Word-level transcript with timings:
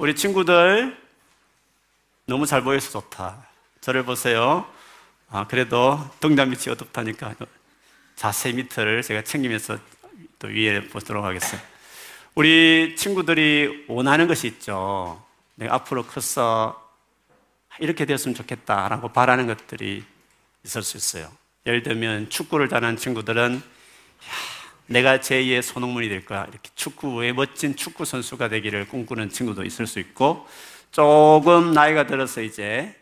우리 0.00 0.16
친구들 0.16 0.96
너무 2.24 2.46
잘 2.46 2.62
보여서 2.62 2.90
좋다. 2.90 3.46
저를 3.82 4.02
보세요. 4.02 4.66
아, 5.28 5.46
그래도 5.46 6.00
등잔 6.20 6.48
밑이 6.48 6.70
어둡다니까 6.70 7.34
자세 8.16 8.50
밑을 8.52 9.02
제가 9.02 9.22
챙기면서 9.24 9.76
또 10.38 10.48
위에 10.48 10.88
보도록 10.88 11.22
하겠습니다. 11.22 11.68
우리 12.34 12.96
친구들이 12.96 13.84
원하는 13.88 14.26
것이 14.26 14.46
있죠. 14.46 15.22
내가 15.56 15.74
앞으로 15.74 16.06
커서 16.06 16.82
이렇게 17.78 18.06
되었으면 18.06 18.34
좋겠다라고 18.34 19.10
바라는 19.10 19.48
것들이 19.48 20.02
있을 20.64 20.82
수 20.82 20.96
있어요. 20.96 21.30
예를 21.66 21.82
들면 21.82 22.30
축구를 22.30 22.70
잘하는 22.70 22.96
친구들은 22.96 23.56
야, 23.56 24.59
내가 24.90 25.18
제2의 25.18 25.62
손흥민이 25.62 26.08
될 26.08 26.24
거야. 26.24 26.42
이렇게 26.50 26.68
축구의 26.74 27.32
멋진 27.32 27.76
축구 27.76 28.04
선수가 28.04 28.48
되기를 28.48 28.88
꿈꾸는 28.88 29.28
친구도 29.30 29.64
있을 29.64 29.86
수 29.86 30.00
있고 30.00 30.48
조금 30.90 31.72
나이가 31.72 32.06
들어서 32.06 32.42
이제 32.42 32.96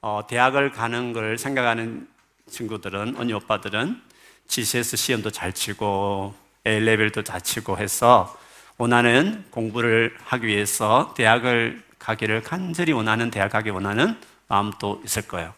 어, 0.00 0.22
대학을 0.26 0.72
가는 0.72 1.12
걸 1.12 1.36
생각하는 1.36 2.08
친구들은 2.48 3.16
언니 3.18 3.34
오빠들은 3.34 4.00
GCS 4.48 4.96
시험도 4.96 5.30
잘 5.30 5.52
치고 5.52 6.34
A 6.66 6.80
레벨도 6.80 7.22
잘 7.22 7.42
치고 7.42 7.76
해서 7.76 8.34
원하는 8.78 9.44
공부를 9.50 10.16
하기 10.24 10.46
위해서 10.46 11.12
대학을 11.18 11.82
가기를 11.98 12.42
간절히 12.42 12.92
원하는 12.92 13.30
대학 13.30 13.50
가기 13.52 13.68
원하는 13.68 14.18
마음도 14.48 15.02
있을 15.04 15.28
거예요. 15.28 15.52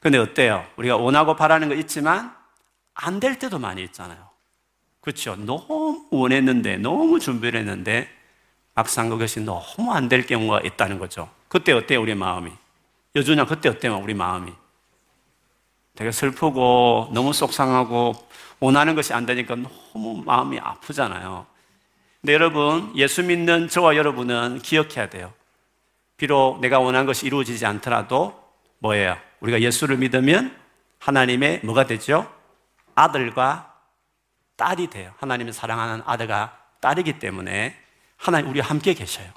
근데 0.00 0.18
어때요? 0.18 0.66
우리가 0.76 0.96
원하고 0.98 1.34
바라는 1.34 1.70
거 1.70 1.74
있지만 1.76 2.36
안 2.92 3.20
될 3.20 3.38
때도 3.38 3.58
많이 3.58 3.82
있잖아요. 3.84 4.27
그렇죠? 5.00 5.36
너무 5.36 6.06
원했는데 6.10 6.76
너무 6.78 7.18
준비를 7.20 7.60
했는데 7.60 8.08
막상 8.74 9.08
그것이 9.08 9.40
너무 9.40 9.92
안 9.92 10.08
될 10.08 10.26
경우가 10.26 10.60
있다는 10.60 10.98
거죠. 10.98 11.28
그때 11.48 11.72
어때요? 11.72 12.00
우리 12.02 12.14
마음이? 12.14 12.50
여주냐 13.16 13.46
그때 13.46 13.68
어때요? 13.68 13.98
우리 13.98 14.14
마음이? 14.14 14.52
되게 15.96 16.12
슬프고 16.12 17.10
너무 17.12 17.32
속상하고 17.32 18.14
원하는 18.60 18.94
것이 18.94 19.12
안 19.14 19.26
되니까 19.26 19.56
너무 19.56 20.22
마음이 20.24 20.58
아프잖아요. 20.60 21.46
근데 22.20 22.34
여러분, 22.34 22.92
예수 22.96 23.22
믿는 23.22 23.68
저와 23.68 23.96
여러분은 23.96 24.60
기억해야 24.60 25.08
돼요. 25.08 25.32
비록 26.16 26.60
내가 26.60 26.78
원하는 26.80 27.06
것이 27.06 27.26
이루어지지 27.26 27.64
않더라도 27.66 28.38
뭐예요? 28.80 29.16
우리가 29.40 29.60
예수를 29.60 29.96
믿으면 29.98 30.54
하나님의 30.98 31.60
뭐가 31.64 31.86
되죠? 31.86 32.30
아들과 32.94 33.67
딸이 34.58 34.88
돼요. 34.90 35.14
하나님의 35.18 35.54
사랑하는 35.54 36.02
아들과 36.04 36.58
딸이기 36.80 37.18
때문에 37.18 37.74
하나님 38.16 38.50
우리 38.50 38.60
함께 38.60 38.92
계셔요. 38.92 39.30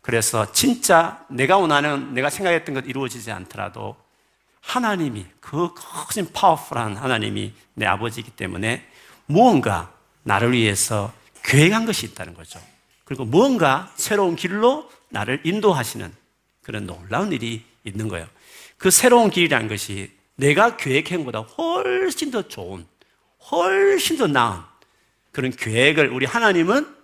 그래서 0.00 0.50
진짜 0.52 1.24
내가 1.28 1.58
원하는 1.58 2.14
내가 2.14 2.30
생각했던 2.30 2.74
것 2.74 2.86
이루어지지 2.86 3.30
않더라도 3.30 3.94
하나님이 4.62 5.26
그 5.40 5.74
크신 5.74 6.32
파워풀한 6.32 6.96
하나님이 6.96 7.52
내 7.74 7.86
아버지이기 7.86 8.30
때문에 8.32 8.88
무언가 9.26 9.92
나를 10.22 10.52
위해서 10.52 11.12
계획한 11.44 11.84
것이 11.84 12.06
있다는 12.06 12.34
거죠. 12.34 12.58
그리고 13.04 13.24
무언가 13.24 13.92
새로운 13.96 14.34
길로 14.34 14.90
나를 15.10 15.42
인도하시는 15.44 16.12
그런 16.62 16.86
놀라운 16.86 17.32
일이 17.32 17.64
있는 17.84 18.08
거예요. 18.08 18.26
그 18.78 18.90
새로운 18.90 19.30
길이라는 19.30 19.68
것이 19.68 20.10
내가 20.36 20.76
계획한 20.76 21.24
것보다 21.24 21.40
훨씬 21.40 22.30
더 22.30 22.48
좋은, 22.48 22.86
훨씬 23.50 24.16
더 24.16 24.26
나은 24.26 24.60
그런 25.32 25.50
계획을 25.50 26.08
우리 26.08 26.26
하나님은 26.26 26.96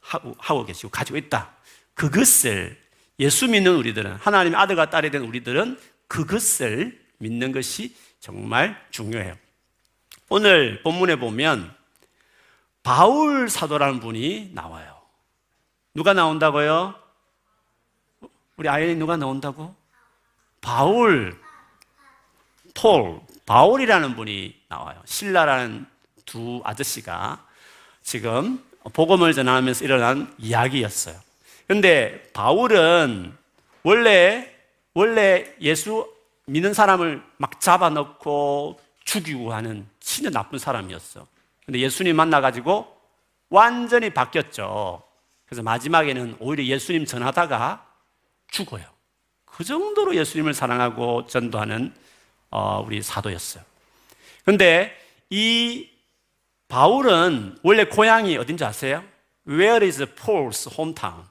하고, 0.00 0.64
계시고 0.64 0.90
가지고 0.90 1.18
있다. 1.18 1.54
그것을 1.94 2.80
예수 3.20 3.48
믿는 3.48 3.74
우리들은, 3.76 4.14
하나님의 4.14 4.58
아들과 4.58 4.90
딸이 4.90 5.10
된 5.10 5.22
우리들은 5.22 5.78
그것을 6.06 6.98
믿는 7.18 7.52
것이 7.52 7.94
정말 8.20 8.80
중요해요. 8.90 9.36
오늘 10.28 10.82
본문에 10.82 11.16
보면 11.16 11.74
바울 12.82 13.48
사도라는 13.48 14.00
분이 14.00 14.52
나와요. 14.54 15.00
누가 15.94 16.12
나온다고요? 16.14 16.94
우리 18.56 18.68
아이는 18.68 18.98
누가 18.98 19.16
나온다고? 19.16 19.74
바울, 20.60 21.38
폴, 22.74 23.20
바울이라는 23.48 24.14
분이 24.14 24.54
나와요. 24.68 25.00
신라라는 25.06 25.86
두 26.26 26.60
아저씨가 26.64 27.46
지금 28.02 28.62
복음을 28.92 29.32
전하면서 29.32 29.84
일어난 29.86 30.32
이야기였어요. 30.36 31.16
근데 31.66 32.30
바울은 32.34 33.34
원래, 33.84 34.54
원래 34.92 35.54
예수 35.62 36.12
믿는 36.44 36.74
사람을 36.74 37.22
막 37.38 37.58
잡아넣고 37.58 38.78
죽이고 39.04 39.54
하는 39.54 39.86
진짜 39.98 40.28
나쁜 40.28 40.58
사람이었어. 40.58 41.26
근데 41.64 41.80
예수님 41.80 42.16
만나가지고 42.16 42.86
완전히 43.48 44.10
바뀌었죠. 44.10 45.02
그래서 45.46 45.62
마지막에는 45.62 46.36
오히려 46.38 46.64
예수님 46.64 47.06
전하다가 47.06 47.86
죽어요. 48.50 48.84
그 49.46 49.64
정도로 49.64 50.14
예수님을 50.16 50.52
사랑하고 50.52 51.26
전도하는 51.26 51.86
어, 51.86 52.07
우리 52.50 53.02
사도였어요. 53.02 53.62
근데 54.44 54.96
이 55.30 55.88
바울은 56.68 57.58
원래 57.62 57.84
고향이 57.84 58.36
어딘지 58.36 58.64
아세요? 58.64 59.04
Where 59.46 59.86
is 59.86 60.04
Paul's 60.14 60.70
hometown? 60.70 61.24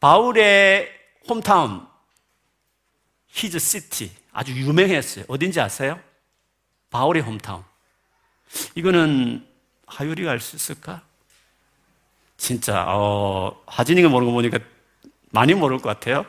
바울의 0.00 0.88
홈타운, 1.28 1.86
his 3.36 3.58
city 3.60 4.10
아주 4.32 4.52
유명했어요. 4.52 5.24
어딘지 5.28 5.60
아세요? 5.60 6.00
바울의 6.90 7.22
홈타운. 7.22 7.64
이거는 8.74 9.46
하율이가 9.86 10.30
알 10.30 10.40
수 10.40 10.56
있을까? 10.56 11.02
진짜 12.36 12.84
어, 12.88 13.62
하진이가 13.66 14.08
모르는 14.08 14.32
거 14.32 14.36
보니까 14.36 14.58
많이 15.30 15.54
모를 15.54 15.78
것 15.78 15.88
같아요. 15.88 16.26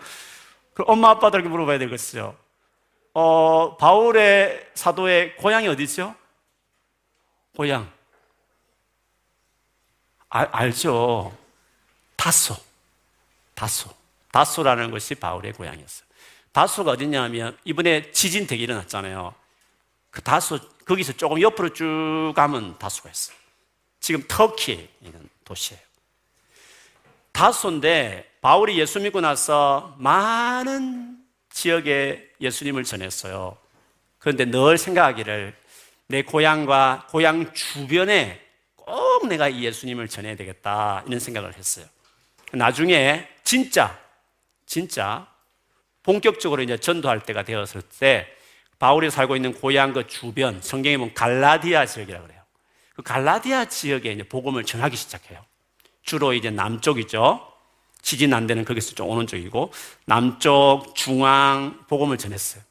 그 0.74 0.84
엄마 0.86 1.10
아빠들에게 1.10 1.50
물어봐야 1.50 1.80
되겠어요. 1.80 2.36
어, 3.14 3.78
바울의 3.78 4.72
사도의 4.74 5.36
고향이 5.38 5.68
어디죠? 5.68 6.16
고향. 7.56 7.92
알, 10.30 10.50
알죠. 10.52 11.38
다소. 12.16 12.56
다소. 13.54 13.90
다소라는 14.32 14.90
것이 14.90 15.14
바울의 15.16 15.54
고향이었어요. 15.54 16.08
다소가 16.52 16.92
어디냐 16.92 17.22
하면 17.24 17.58
이번에 17.66 18.12
지진 18.12 18.48
되게 18.48 18.64
일어났잖아요. 18.64 19.34
그 20.10 20.22
다소, 20.22 20.60
거기서 20.86 21.14
조금 21.14 21.40
옆으로 21.40 21.74
쭉 21.74 22.34
가면 22.36 22.78
다소가 22.80 23.10
있어요. 23.12 23.38
지금 24.00 24.24
터키에 24.28 24.90
있는 25.02 25.30
도시예요. 25.46 25.82
다소인데 27.32 28.38
바울이 28.42 28.80
예수 28.80 29.00
믿고 29.00 29.22
나서 29.22 29.96
많은 29.98 31.24
지역에 31.50 32.33
예수님을 32.44 32.84
전했어요. 32.84 33.58
그런데 34.20 34.46
늘 34.46 34.78
생각하기를 34.78 35.56
내 36.08 36.22
고향과 36.22 37.08
고향 37.10 37.54
주변에 37.54 38.42
꼭 38.76 39.28
내가 39.28 39.48
이 39.50 39.64
예수님을 39.64 40.08
전해야 40.08 40.36
되겠다 40.36 41.04
이런 41.08 41.20
생각을 41.20 41.56
했어요. 41.56 41.86
나중에 42.52 43.28
진짜 43.44 43.98
진짜 44.66 45.28
본격적으로 46.04 46.62
이제 46.62 46.78
전도할 46.78 47.22
때가 47.24 47.44
되었을 47.44 47.82
때 48.00 48.28
바울이 48.80 49.10
살고 49.10 49.36
있는 49.36 49.54
고향 49.54 49.94
그 49.94 50.08
주변 50.08 50.62
성경에 50.62 50.98
보면 50.98 51.14
갈라디아 51.14 51.86
지역이라고 51.86 52.28
그래요. 52.28 52.42
그 52.96 53.02
갈라디아 53.02 53.66
지역에 53.66 54.12
이제 54.12 54.24
복음을 54.24 54.66
전하기 54.66 54.96
시작해요. 54.98 55.44
주로 56.04 56.34
이제 56.34 56.50
남쪽이죠. 56.50 57.53
지진 58.04 58.34
안 58.34 58.46
되는 58.46 58.64
거기서 58.66 58.94
좀 58.94 59.10
오는 59.10 59.26
쪽이고 59.26 59.72
남쪽 60.06 60.94
중앙 60.94 61.84
복음을 61.88 62.18
전했어요. 62.20 62.62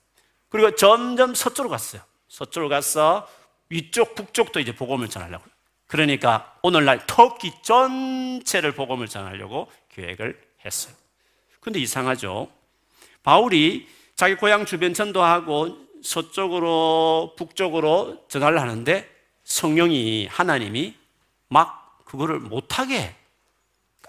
그리고 0.50 0.76
점점 0.76 1.34
서쪽으로 1.34 1.70
갔어요. 1.70 2.02
서쪽으로 2.28 2.68
가서 2.68 3.26
위쪽 3.70 4.14
북쪽도 4.14 4.60
이제 4.60 4.74
복음을 4.74 5.08
전하려고. 5.08 5.44
그러니까 5.86 6.54
오늘날 6.62 7.06
터키 7.06 7.50
전체를 7.62 8.72
복음을 8.72 9.08
전하려고 9.08 9.72
계획을 9.94 10.38
했어요. 10.64 10.94
근데 11.60 11.80
이상하죠. 11.80 12.48
바울이 13.22 13.88
자기 14.14 14.34
고향 14.34 14.66
주변 14.66 14.92
전도하고 14.92 15.78
서쪽으로 16.02 17.34
북쪽으로 17.38 18.26
전화를 18.28 18.60
하는데 18.60 19.08
성령이 19.44 20.26
하나님이 20.26 20.94
막 21.48 22.04
그거를 22.04 22.38
못하게 22.38 23.14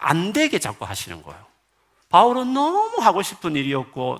안 0.03 0.33
되게 0.33 0.59
자꾸 0.59 0.85
하시는 0.85 1.21
거예요. 1.23 1.45
바울은 2.09 2.53
너무 2.53 3.01
하고 3.01 3.21
싶은 3.23 3.55
일이었고 3.55 4.19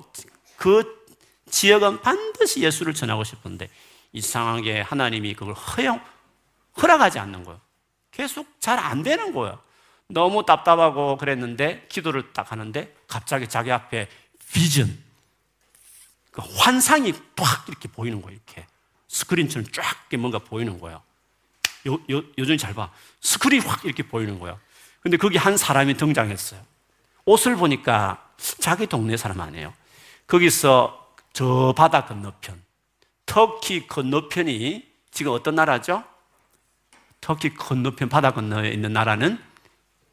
그 0.58 1.06
지역은 1.50 2.02
반드시 2.02 2.62
예수를 2.62 2.94
전하고 2.94 3.24
싶은데 3.24 3.70
이상하게 4.14 4.82
하나님이 4.82 5.36
그걸 5.36 5.54
허용 5.54 6.02
허락하지 6.82 7.20
않는 7.20 7.44
거예요. 7.44 7.60
계속 8.12 8.48
잘 8.60 8.80
안 8.80 9.04
되는 9.04 9.34
거예요. 9.34 9.60
너무 10.08 10.46
답답하고 10.46 11.18
그랬는데 11.18 11.88
기도를 11.90 12.34
딱 12.34 12.52
하는데 12.52 12.96
갑자기 13.08 13.48
자기 13.48 13.72
앞에 13.72 14.08
비전, 14.52 15.04
그 16.32 16.42
환상이 16.58 17.14
팍 17.36 17.68
이렇게 17.68 17.88
보이는 17.88 18.22
거예요. 18.22 18.38
이렇게 18.46 18.66
스크린처럼 19.08 19.68
쫙 19.72 19.84
뭔가 20.18 20.40
보이는 20.40 20.80
거예요. 20.80 21.02
요, 21.88 21.94
요, 22.12 22.24
요즘 22.38 22.58
잘 22.58 22.74
봐. 22.74 22.92
스크린 23.20 23.62
확 23.62 23.84
이렇게 23.84 24.04
보이는 24.04 24.40
거예요. 24.40 24.60
근데 25.04 25.18
거기 25.18 25.38
한 25.38 25.58
사람이 25.58 25.96
등장했어요. 25.96 26.62
옷을 27.26 27.58
보니까 27.58 28.32
자기 28.38 28.88
동네 28.88 29.18
사람 29.18 29.42
아니에요. 29.42 29.74
거기서 30.28 31.16
저 31.34 31.74
바다 31.76 32.06
건너편, 32.06 32.62
터키 33.26 33.86
건너편이 33.86 34.90
지금 35.12 35.34
어떤 35.34 35.56
나라죠? 35.56 36.04
터키 37.20 37.54
건너편 37.54 38.08
바다 38.08 38.32
건너에 38.32 38.70
있는 38.70 38.94
나라는 38.94 39.42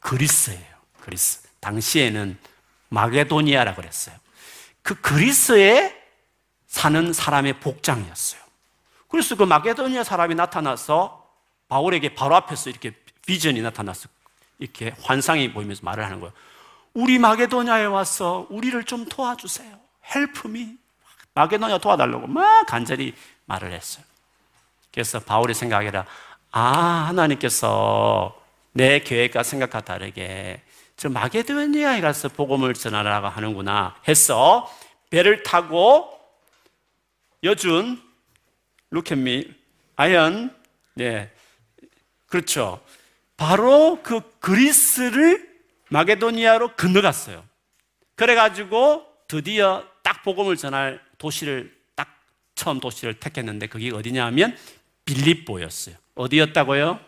그리스예요. 0.01 0.75
그리스. 0.99 1.41
당시에는 1.61 2.37
마게도니아라 2.89 3.75
그랬어요. 3.75 4.15
그 4.81 4.99
그리스에 4.99 5.95
사는 6.67 7.13
사람의 7.13 7.59
복장이었어요. 7.59 8.41
그래서 9.07 9.35
그 9.35 9.43
마게도니아 9.43 10.03
사람이 10.03 10.35
나타나서 10.35 11.29
바울에게 11.67 12.15
바로 12.15 12.35
앞에서 12.35 12.69
이렇게 12.69 12.93
비전이 13.25 13.61
나타났어. 13.61 14.09
이렇게 14.61 14.93
환상이 15.01 15.51
보이면서 15.51 15.81
말을 15.83 16.05
하는 16.05 16.19
거예요. 16.21 16.33
우리 16.93 17.19
마게도냐에 17.19 17.85
와서 17.85 18.47
우리를 18.49 18.81
좀 18.85 19.05
도와주세요. 19.05 19.77
헬프미. 20.15 20.77
마게도냐 21.33 21.79
도와달라고 21.79 22.27
막 22.27 22.65
간절히 22.67 23.13
말을 23.45 23.73
했어요. 23.73 24.05
그래서 24.93 25.19
바울이 25.19 25.53
생각해라. 25.53 26.05
아, 26.51 26.61
하나님께서 27.07 28.39
내 28.73 28.99
계획과 28.99 29.43
생각과 29.43 29.81
다르게 29.81 30.61
저 30.95 31.09
마게도니아에 31.09 32.01
가서 32.01 32.29
복음을 32.29 32.73
전하라고 32.73 33.27
하는구나 33.27 33.95
해서 34.07 34.71
배를 35.09 35.41
타고 35.43 36.19
여준, 37.43 37.99
루켓미, 38.91 39.47
아연, 39.95 40.55
네, 40.93 41.31
그렇죠. 42.27 42.79
바로 43.41 44.03
그 44.03 44.21
그리스를 44.39 45.49
마게도니아로 45.89 46.75
건너갔어요. 46.75 47.43
그래가지고 48.13 49.03
드디어 49.27 49.83
딱 50.03 50.21
복음을 50.21 50.55
전할 50.55 51.01
도시를 51.17 51.75
딱 51.95 52.21
처음 52.53 52.79
도시를 52.79 53.15
택했는데 53.15 53.65
그게 53.65 53.91
어디냐 53.91 54.27
하면 54.27 54.55
빌립보였어요. 55.05 55.95
어디였다고요? 56.13 56.99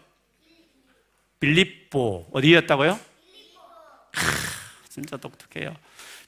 빌립보. 1.39 2.29
어디였다고요? 2.31 2.99
크, 4.11 4.21
진짜 4.89 5.17
독특해요. 5.17 5.75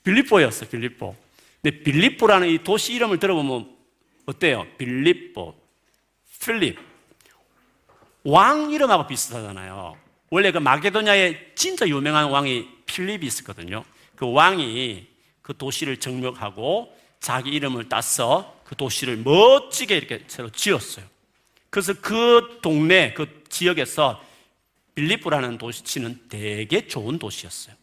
빌립보였어요, 0.04 0.70
빌립보. 0.70 1.16
근데 1.64 1.82
빌립보라는 1.82 2.50
이 2.50 2.64
도시 2.64 2.94
이름을 2.94 3.18
들어보면 3.18 3.76
어때요? 4.28 4.68
빌립보, 4.78 5.56
필립. 6.46 6.95
왕 8.26 8.72
이름하고 8.72 9.08
비슷하잖아요. 9.08 9.96
원래 10.32 10.52
그 10.52 10.58
마게도냐에 10.58 11.54
진짜 11.56 11.88
유명한 11.88 12.26
왕이 12.30 12.68
필립이 12.86 13.26
있었거든요. 13.26 13.86
그 14.16 14.32
왕이 14.32 15.08
그 15.42 15.56
도시를 15.56 15.98
정복하고 15.98 16.96
자기 17.20 17.52
이름을 17.52 17.88
따서 17.88 18.60
그 18.66 18.76
도시를 18.76 19.18
멋지게 19.18 19.96
이렇게 19.96 20.24
새로 20.28 20.50
지었어요. 20.50 21.06
그래서 21.70 21.94
그 22.02 22.60
동네, 22.62 23.14
그 23.14 23.44
지역에서 23.50 24.24
빌리프라는 24.96 25.58
도시치는 25.58 26.22
되게 26.30 26.88
좋은 26.88 27.20
도시였어요. 27.20 27.76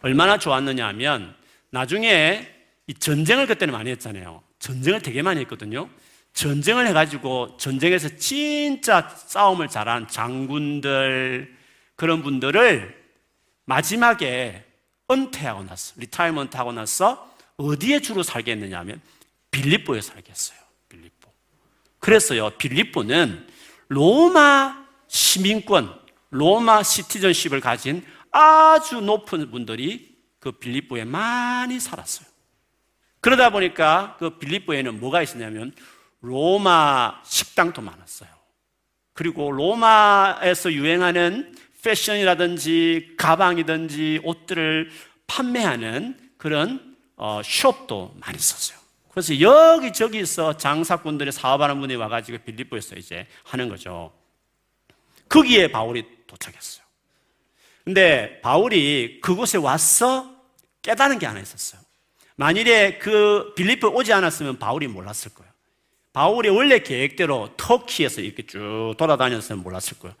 얼마나 0.00 0.38
좋았느냐 0.38 0.88
하면 0.88 1.36
나중에 1.70 2.48
이 2.88 2.94
전쟁을 2.94 3.46
그때는 3.46 3.72
많이 3.72 3.90
했잖아요. 3.90 4.42
전쟁을 4.58 5.02
되게 5.02 5.22
많이 5.22 5.40
했거든요. 5.42 5.88
전쟁을 6.32 6.86
해가지고 6.88 7.56
전쟁에서 7.58 8.16
진짜 8.16 9.08
싸움을 9.08 9.68
잘한 9.68 10.08
장군들 10.08 11.56
그런 11.96 12.22
분들을 12.22 13.02
마지막에 13.64 14.64
은퇴하고 15.10 15.64
나서 15.64 15.94
retirement 15.98 16.56
하고 16.56 16.72
나서 16.72 17.30
어디에 17.56 18.00
주로 18.00 18.22
살겠느냐 18.22 18.78
하면 18.80 19.00
빌립보에 19.50 20.00
살겠어요. 20.00 20.58
빌립보. 20.88 21.30
그래서요, 21.98 22.50
빌립보는 22.50 23.46
로마 23.88 24.86
시민권, 25.08 26.00
로마 26.30 26.82
citizenship을 26.82 27.60
가진 27.60 28.04
아주 28.30 29.00
높은 29.00 29.50
분들이 29.50 30.16
그 30.40 30.52
빌립보에 30.52 31.04
많이 31.04 31.78
살았어요. 31.78 32.26
그러다 33.20 33.50
보니까 33.50 34.16
그 34.18 34.38
빌립보에는 34.38 34.98
뭐가 34.98 35.22
있었냐면 35.22 35.72
로마 36.22 37.20
식당도 37.24 37.82
많았어요. 37.82 38.30
그리고 39.12 39.50
로마에서 39.52 40.72
유행하는 40.72 41.54
패션이라든지 41.82 43.14
가방이든지 43.18 44.20
옷들을 44.24 44.90
판매하는 45.26 46.18
그런 46.38 46.96
어, 47.16 47.40
숍도 47.44 48.14
많이 48.20 48.38
있었어요. 48.38 48.78
그래서 49.10 49.38
여기저기서 49.40 50.56
장사꾼들이 50.56 51.32
사업하는 51.32 51.80
분이 51.80 51.96
와가지고 51.96 52.38
빌립보에서 52.44 52.96
이제 52.96 53.26
하는 53.44 53.68
거죠. 53.68 54.12
거기에 55.28 55.70
바울이 55.70 56.06
도착했어요. 56.26 56.84
근데 57.84 58.40
바울이 58.40 59.20
그곳에 59.20 59.58
와서 59.58 60.34
깨달은 60.82 61.18
게 61.18 61.26
하나 61.26 61.40
있었어요. 61.40 61.80
만일에 62.36 62.98
그 62.98 63.52
빌립보 63.56 63.88
오지 63.88 64.12
않았으면 64.12 64.58
바울이 64.58 64.86
몰랐을 64.88 65.34
거예요. 65.34 65.51
바울이 66.12 66.50
원래 66.50 66.80
계획대로 66.80 67.50
터키에서 67.56 68.20
이렇게 68.20 68.46
쭉 68.46 68.94
돌아다녔으면 68.98 69.62
몰랐을 69.62 69.98
거예요. 69.98 70.14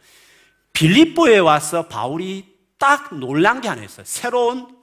빌립보에 0.72 1.38
와서 1.38 1.86
바울이 1.88 2.46
딱 2.78 3.14
놀란 3.14 3.60
게 3.60 3.68
하나 3.68 3.82
있어요. 3.82 4.04
새로운 4.06 4.74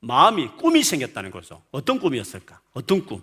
마음이, 0.00 0.48
꿈이 0.58 0.82
생겼다는 0.82 1.30
거죠. 1.30 1.62
어떤 1.70 1.98
꿈이었을까? 1.98 2.60
어떤 2.72 3.06
꿈? 3.06 3.22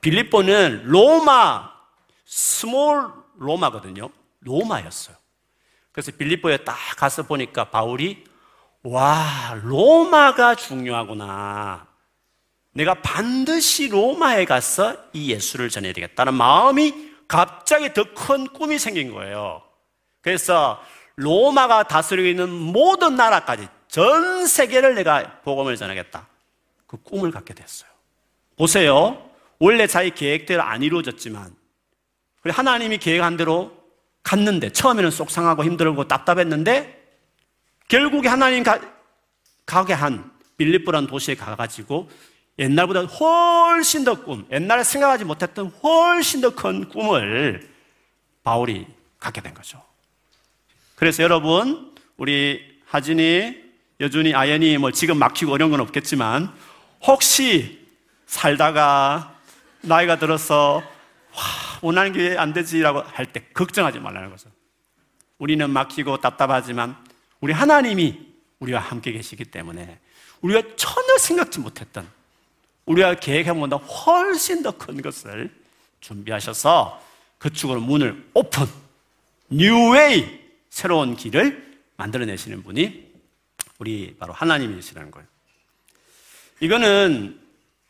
빌립보는 0.00 0.84
로마, 0.86 1.72
small 2.24 3.12
로마거든요. 3.36 4.10
로마였어요. 4.40 5.16
그래서 5.90 6.12
빌립보에 6.12 6.58
딱 6.58 6.76
가서 6.96 7.24
보니까 7.24 7.70
바울이 7.70 8.24
와, 8.84 9.58
로마가 9.64 10.54
중요하구나. 10.54 11.87
내가 12.72 12.94
반드시 12.94 13.88
로마에 13.88 14.44
가서 14.44 14.96
이 15.12 15.32
예수를 15.32 15.68
전해야 15.68 15.92
되겠다는 15.92 16.34
마음이 16.34 17.08
갑자기 17.26 17.92
더 17.92 18.04
큰 18.14 18.46
꿈이 18.46 18.78
생긴 18.78 19.12
거예요. 19.12 19.62
그래서 20.20 20.82
로마가 21.16 21.84
다스리고 21.84 22.28
있는 22.28 22.50
모든 22.50 23.16
나라까지 23.16 23.68
전 23.88 24.46
세계를 24.46 24.94
내가 24.94 25.40
복음을 25.42 25.76
전하겠다. 25.76 26.28
그 26.86 26.96
꿈을 27.02 27.30
갖게 27.30 27.54
됐어요. 27.54 27.90
보세요. 28.56 29.30
원래 29.58 29.86
자기 29.86 30.10
계획대로 30.10 30.62
안 30.62 30.82
이루어졌지만 30.82 31.54
하나님이 32.44 32.98
계획한 32.98 33.36
대로 33.36 33.76
갔는데 34.22 34.70
처음에는 34.70 35.10
속상하고 35.10 35.64
힘들고 35.64 36.06
답답했는데 36.06 36.94
결국에 37.88 38.28
하나님 38.28 38.62
가, 38.62 38.80
가게 39.66 39.92
한 39.92 40.30
빌립보라는 40.56 41.08
도시에 41.08 41.34
가가지고 41.34 42.08
옛날보다 42.58 43.02
훨씬 43.04 44.04
더 44.04 44.22
꿈, 44.24 44.46
옛날에 44.50 44.82
생각하지 44.84 45.24
못했던 45.24 45.68
훨씬 45.82 46.40
더 46.40 46.50
큰 46.50 46.88
꿈을 46.88 47.68
바울이 48.42 48.86
갖게 49.18 49.40
된 49.40 49.54
거죠. 49.54 49.82
그래서 50.96 51.22
여러분, 51.22 51.94
우리 52.16 52.80
하진이, 52.86 53.54
여준이, 54.00 54.34
아연이 54.34 54.76
뭐 54.78 54.90
지금 54.90 55.18
막히고 55.18 55.52
어려운 55.52 55.70
건 55.70 55.80
없겠지만 55.80 56.52
혹시 57.06 57.86
살다가 58.26 59.36
나이가 59.82 60.18
들어서 60.18 60.82
와, 61.34 61.42
원하는 61.82 62.12
게 62.12 62.36
안 62.36 62.52
되지라고 62.52 63.02
할 63.02 63.26
때 63.26 63.44
걱정하지 63.54 64.00
말라는 64.00 64.30
거죠. 64.30 64.50
우리는 65.38 65.68
막히고 65.70 66.16
답답하지만 66.20 66.96
우리 67.40 67.52
하나님이 67.52 68.26
우리와 68.58 68.80
함께 68.80 69.12
계시기 69.12 69.44
때문에 69.44 70.00
우리가 70.40 70.74
전혀 70.76 71.16
생각지 71.18 71.60
못했던 71.60 72.08
우리가 72.88 73.14
계획해본 73.14 73.68
것보다 73.68 73.76
훨씬 73.76 74.62
더 74.62 74.72
큰 74.72 75.00
것을 75.02 75.50
준비하셔서 76.00 77.02
그쪽으로 77.38 77.80
문을 77.80 78.24
오픈, 78.34 78.66
뉴웨이, 79.50 80.26
새로운 80.70 81.16
길을 81.16 81.78
만들어내시는 81.96 82.62
분이 82.62 83.08
우리 83.78 84.16
바로 84.18 84.32
하나님이시라는 84.32 85.10
거예요. 85.10 85.26
이거는, 86.60 87.38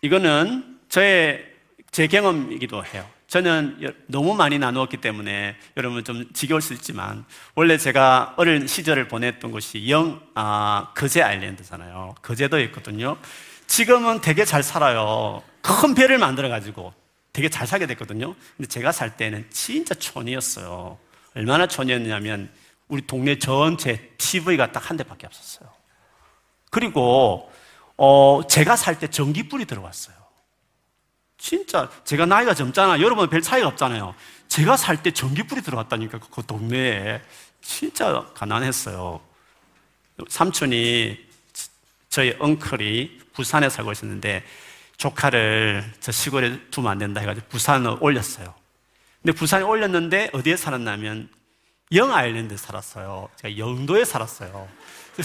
이거는 0.03 0.79
저의, 0.89 1.47
제 1.91 2.07
경험이기도 2.07 2.85
해요. 2.85 3.09
저는 3.29 3.95
너무 4.07 4.35
많이 4.35 4.59
나누었기 4.59 4.99
때문에 4.99 5.57
여러분 5.77 6.03
좀 6.05 6.31
지겨울 6.33 6.63
수 6.63 6.73
있지만 6.75 7.25
원래 7.55 7.77
제가 7.77 8.35
어린 8.37 8.67
시절을 8.67 9.09
보냈던 9.09 9.51
곳이 9.51 9.91
영, 9.91 10.21
아, 10.35 10.93
거제 10.95 11.23
아일랜드잖아요. 11.23 12.15
거제도에 12.23 12.65
있거든요. 12.65 13.19
지금은 13.69 14.21
되게 14.21 14.45
잘 14.45 14.63
살아요. 14.65 15.43
큰 15.63 15.95
배를 15.95 16.19
만들어가지고 16.19 16.93
되게 17.33 17.49
잘 17.49 17.67
살게 17.67 17.87
됐거든요. 17.87 18.35
근데 18.57 18.67
제가 18.69 18.91
살 18.91 19.17
때는 19.17 19.47
진짜 19.51 19.95
촌이었어요. 19.95 20.99
얼마나 21.37 21.69
촌이었냐면 21.69 22.51
우리 22.89 23.07
동네 23.07 23.39
전체 23.39 24.11
TV가 24.19 24.73
딱 24.73 24.91
한 24.91 24.97
대밖에 24.97 25.27
없었어요. 25.27 25.69
그리고 26.71 27.53
어, 27.97 28.41
제가 28.49 28.75
살 28.77 28.99
때 28.99 29.09
전기불이 29.09 29.67
들어왔어요. 29.67 30.17
진짜 31.37 31.91
제가 32.05 32.27
나이가 32.27 32.55
젊잖아. 32.55 33.01
여러분 33.01 33.29
별 33.29 33.43
차이가 33.43 33.69
없잖아요. 33.69 34.15
제가 34.49 34.77
살 34.77 35.03
때 35.03 35.11
전기불이 35.13 35.63
들어왔다니까 35.63 36.19
그 36.19 36.43
동네에 36.45 37.21
진짜 37.61 38.27
가난했어요. 38.35 39.21
삼촌이 40.29 41.19
저희 42.09 42.35
엉클이 42.39 43.21
부산에 43.39 43.69
살고 43.69 43.93
있었는데 43.93 44.45
조카를 44.97 45.93
저 46.01 46.11
시골에 46.11 46.61
두면 46.71 46.91
안 46.91 46.99
된다 46.99 47.21
해가지고 47.21 47.47
부산을 47.47 47.99
올렸어요. 48.01 48.53
근데 49.23 49.33
부산에 49.33 49.63
올렸는데 49.63 50.31
어디에 50.33 50.57
살았냐면 50.57 51.29
영 51.93 52.13
아일랜드에 52.13 52.57
살았어요. 52.57 53.29
제가 53.37 53.57
영도에 53.57 54.05
살았어요. 54.05 54.69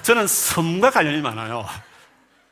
저는 0.03 0.27
섬과 0.27 0.91
관련이 0.91 1.21
많아요. 1.21 1.67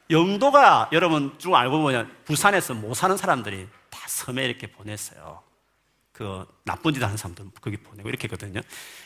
영도가 0.10 0.90
여러분 0.94 1.36
쭉 1.38 1.54
알고 1.54 1.80
보면 1.80 2.12
부산에서 2.26 2.74
못 2.74 2.96
사는 2.96 3.16
사람들이 3.16 3.68
다 3.92 4.00
섬에 4.08 4.44
이렇게 4.44 4.66
보냈어요. 4.66 5.44
그 6.12 6.44
나쁜 6.66 6.92
짓 6.92 7.04
하는 7.04 7.18
사람들 7.18 7.46
거기 7.62 7.78
보내고 7.78 8.10
이렇게 8.10 8.24
했거든요. 8.24 8.62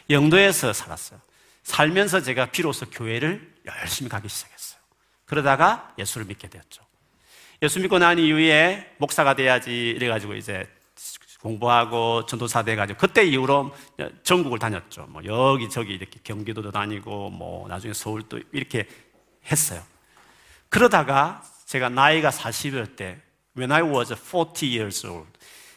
영도에서 0.10 0.72
살았어요. 0.72 1.20
살면서 1.64 2.22
제가 2.22 2.46
비로소 2.46 2.90
교회를 2.90 3.56
열심히 3.68 4.10
가기 4.10 4.30
시작했어요. 4.30 4.75
그러다가 5.26 5.94
예수를 5.98 6.28
믿게 6.28 6.50
되었죠. 6.50 6.84
예수 7.62 7.80
믿고 7.80 8.00
난 8.00 8.20
이후에 8.20 8.96
목사가 8.98 9.36
돼야지 9.36 9.90
이래가지고 9.90 10.36
이제 10.36 10.68
공부하고 11.42 12.26
전도사 12.26 12.64
돼가지고 12.64 12.98
그때 12.98 13.24
이후로 13.24 13.74
전국을 14.24 14.58
다녔죠. 14.58 15.06
뭐 15.10 15.24
여기 15.26 15.70
저기 15.70 15.94
이렇게 15.94 16.20
경기도도 16.24 16.72
다니고 16.72 17.30
뭐 17.30 17.68
나중에 17.68 17.94
서울도 17.94 18.40
이렇게 18.52 18.88
했어요. 19.52 19.82
그러다가 20.70 21.44
제가 21.66 21.90
나이가 21.90 22.30
40일 22.30 22.96
때 22.96 23.20
when 23.56 23.72
I 23.72 23.84
was 23.84 24.14
40 24.14 24.68
years 24.68 25.06
old 25.06 25.30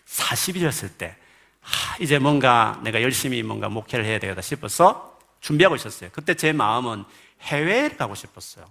40이었을 0.06 0.96
때 0.96 1.16
하, 1.60 1.96
이제 1.98 2.18
뭔가 2.18 2.80
내가 2.82 3.02
열심히 3.02 3.42
뭔가 3.42 3.68
목회를 3.68 4.04
해야 4.06 4.18
되겠다 4.18 4.40
싶어서 4.40 5.18
준비하고 5.40 5.76
있었어요. 5.76 6.10
그때 6.12 6.34
제 6.34 6.52
마음은 6.52 7.04
해외에 7.42 7.90
가고 7.90 8.14
싶었어요. 8.14 8.64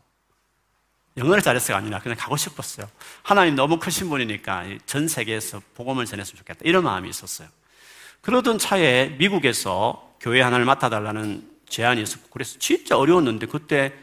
영어를 1.18 1.42
잘했어가 1.42 1.80
아니라 1.80 2.00
그냥 2.00 2.18
가고 2.18 2.38
싶었어요. 2.38 2.88
하나님 3.24 3.56
너무 3.56 3.80
크신 3.80 4.10
분이니까 4.10 4.66
전 4.86 5.08
세계에서 5.08 5.62
복음을 5.74 6.06
전했으면 6.06 6.38
좋겠다. 6.38 6.60
이런 6.64 6.84
마음이 6.84 7.10
있었어요. 7.10 7.48
그러던 8.22 8.60
차에 8.60 9.16
미국에서 9.18 10.16
교회 10.20 10.42
하나를 10.42 10.66
맡아달라는 10.66 11.50
제안이 11.70 12.02
있었고, 12.02 12.30
그래서 12.30 12.58
진짜 12.60 12.98
어려웠는데 12.98 13.48
그때 13.48 13.94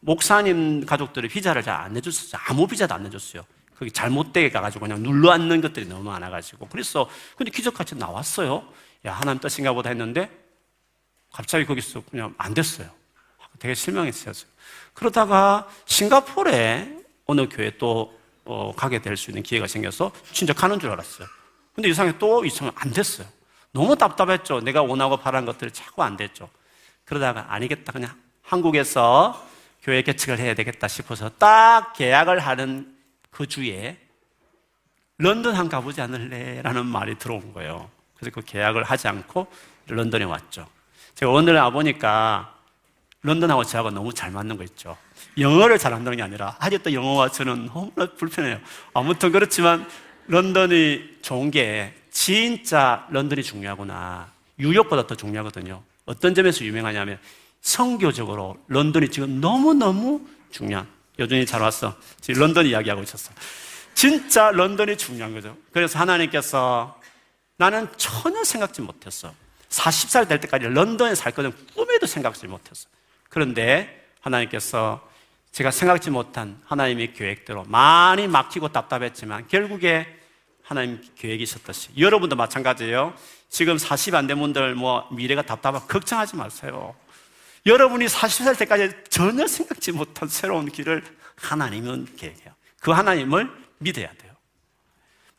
목사님 0.00 0.86
가족들이 0.86 1.28
비자를 1.28 1.62
잘 1.62 1.74
안 1.74 1.92
내줬어요. 1.94 2.40
아무 2.46 2.66
비자도 2.66 2.94
안 2.94 3.02
내줬어요. 3.04 3.44
거기 3.78 3.90
잘못되게 3.90 4.50
가가지고 4.50 4.86
그냥 4.86 5.02
눌러 5.02 5.32
앉는 5.32 5.60
것들이 5.60 5.86
너무 5.86 6.04
많아가지고. 6.04 6.68
그래서, 6.68 7.10
근데 7.36 7.50
기적같이 7.50 7.94
나왔어요. 7.96 8.66
야, 9.04 9.12
하나님 9.12 9.40
뜻인가 9.40 9.72
보다 9.72 9.90
했는데, 9.90 10.30
갑자기 11.32 11.66
거기서 11.66 12.02
그냥 12.10 12.34
안 12.38 12.54
됐어요. 12.54 12.88
되게 13.58 13.74
실망했어요. 13.74 14.32
그러다가 14.94 15.68
싱가포르에 15.86 16.96
어느 17.26 17.48
교회 17.48 17.76
또 17.78 18.18
어, 18.44 18.72
가게 18.76 19.00
될 19.02 19.16
수 19.16 19.30
있는 19.30 19.42
기회가 19.42 19.66
생겨서 19.66 20.12
진짜 20.32 20.52
가는 20.52 20.78
줄 20.78 20.90
알았어요. 20.90 21.26
근데 21.74 21.88
이상하게 21.88 22.18
또 22.18 22.44
이상하게 22.44 22.76
안 22.80 22.92
됐어요. 22.92 23.26
너무 23.72 23.96
답답했죠. 23.96 24.60
내가 24.60 24.82
원하고 24.82 25.16
바란 25.18 25.44
것들이 25.44 25.70
자꾸 25.70 26.02
안 26.02 26.16
됐죠. 26.16 26.48
그러다가 27.04 27.46
아니겠다. 27.52 27.92
그냥 27.92 28.14
한국에서 28.42 29.46
교회 29.82 30.02
개척을 30.02 30.38
해야 30.38 30.54
되겠다 30.54 30.88
싶어서 30.88 31.28
딱 31.38 31.92
계약을 31.92 32.38
하는 32.38 32.96
그 33.30 33.46
주에 33.46 33.98
런던 35.18 35.54
한 35.54 35.68
가보지 35.68 36.00
않을래? 36.00 36.62
라는 36.62 36.86
말이 36.86 37.18
들어온 37.18 37.52
거예요. 37.52 37.90
그래서 38.16 38.34
그 38.34 38.42
계약을 38.44 38.84
하지 38.84 39.08
않고 39.08 39.46
런던에 39.88 40.24
왔죠. 40.24 40.66
제가 41.14 41.30
오늘 41.32 41.54
와보니까 41.54 42.55
런던하고 43.22 43.64
저하고 43.64 43.90
너무 43.90 44.12
잘 44.12 44.30
맞는 44.30 44.56
거 44.56 44.64
있죠. 44.64 44.96
영어를 45.38 45.78
잘한다는 45.78 46.16
게 46.16 46.22
아니라 46.22 46.56
아직도 46.58 46.92
영어와 46.92 47.30
저는 47.30 47.66
너무나 47.66 48.06
불편해요. 48.16 48.60
아무튼 48.94 49.32
그렇지만 49.32 49.88
런던이 50.28 51.18
좋은 51.22 51.50
게 51.50 51.94
진짜 52.10 53.06
런던이 53.10 53.42
중요하구나. 53.42 54.30
뉴욕보다 54.58 55.06
더 55.06 55.14
중요하거든요. 55.14 55.82
어떤 56.06 56.34
점에서 56.34 56.64
유명하냐면 56.64 57.18
성교적으로 57.60 58.56
런던이 58.68 59.10
지금 59.10 59.40
너무너무 59.40 60.20
중요한 60.50 60.86
여전히 61.18 61.44
잘 61.44 61.60
왔어. 61.62 61.96
지금 62.20 62.40
런던 62.40 62.66
이야기하고 62.66 63.02
있었어. 63.02 63.32
진짜 63.94 64.50
런던이 64.50 64.96
중요한 64.96 65.34
거죠. 65.34 65.56
그래서 65.72 65.98
하나님께서 65.98 67.00
나는 67.56 67.88
전혀 67.96 68.44
생각지 68.44 68.82
못했어. 68.82 69.34
40살 69.70 70.28
될 70.28 70.40
때까지 70.40 70.66
런던에 70.66 71.14
살 71.14 71.32
거는 71.32 71.52
꿈에도 71.74 72.06
생각지 72.06 72.46
못했어. 72.46 72.88
그런데 73.28 74.08
하나님께서 74.20 75.06
제가 75.52 75.70
생각지 75.70 76.10
못한 76.10 76.60
하나님의 76.66 77.14
계획대로 77.14 77.64
많이 77.64 78.28
막히고 78.28 78.68
답답했지만 78.68 79.48
결국에 79.48 80.06
하나님 80.62 81.00
계획이 81.14 81.42
있었듯이 81.44 81.90
여러분도 81.96 82.36
마찬가지예요. 82.36 83.14
지금 83.48 83.78
40 83.78 84.14
안 84.14 84.26
된 84.26 84.38
분들 84.38 84.74
뭐 84.74 85.08
미래가 85.12 85.42
답답하고 85.42 85.86
걱정하지 85.86 86.36
마세요. 86.36 86.94
여러분이 87.64 88.06
40살 88.06 88.58
때까지 88.58 88.90
전혀 89.08 89.46
생각지 89.46 89.92
못한 89.92 90.28
새로운 90.28 90.66
길을 90.68 91.04
하나님은 91.36 92.16
계획해요. 92.16 92.52
그 92.80 92.90
하나님을 92.90 93.50
믿어야 93.78 94.12
돼요. 94.14 94.32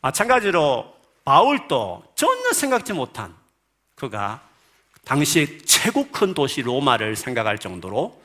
마찬가지로 0.00 0.94
바울도 1.24 2.12
전혀 2.16 2.52
생각지 2.52 2.92
못한 2.92 3.34
그가 3.94 4.47
당시 5.08 5.58
최고 5.64 6.06
큰 6.10 6.34
도시 6.34 6.60
로마를 6.60 7.16
생각할 7.16 7.56
정도로 7.56 8.22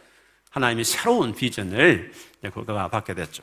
하나님이 0.49 0.83
새로운 0.83 1.33
비전을 1.33 2.11
그가 2.53 2.89
받게 2.89 3.13
됐죠. 3.13 3.41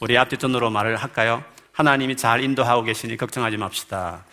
우리 0.00 0.18
앞뒤전으로 0.18 0.68
말을 0.68 0.96
할까요? 0.96 1.44
하나님이 1.70 2.16
잘 2.16 2.42
인도하고 2.42 2.82
계시니 2.82 3.16
걱정하지 3.16 3.58
맙시다. 3.58 4.24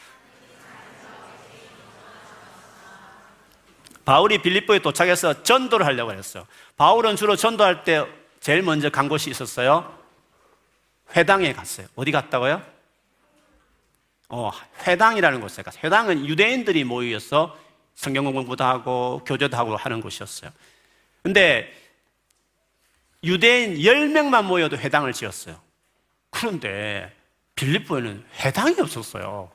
바울이 4.06 4.40
빌립보에 4.40 4.80
도착해서 4.80 5.44
전도를 5.44 5.86
하려고 5.86 6.12
했어요. 6.12 6.48
바울은 6.78 7.18
주로 7.18 7.36
전도할 7.36 7.84
때 7.84 8.08
제일 8.40 8.64
먼저 8.64 8.90
간 8.90 9.08
곳이 9.08 9.30
있었어요. 9.30 9.96
회당에 11.16 11.54
갔어요. 11.54 11.86
어디 11.96 12.12
갔다고요? 12.12 12.64
어, 14.30 14.52
회당이라는 14.88 15.42
곳에 15.42 15.62
갔어요. 15.62 15.82
회당은 15.84 16.26
유대인들이 16.26 16.86
모여서 16.86 17.56
성경 17.96 18.26
공부도 18.26 18.64
하고 18.64 19.24
교제도 19.26 19.58
하고 19.58 19.76
하는 19.76 20.02
곳이었어요. 20.02 20.52
근데 21.24 21.74
유대인 23.24 23.76
10명만 23.76 24.46
모여도 24.46 24.78
회당을 24.78 25.14
지었어요. 25.14 25.60
그런데 26.30 27.16
빌립보에는 27.56 28.26
회당이 28.42 28.80
없었어요. 28.80 29.50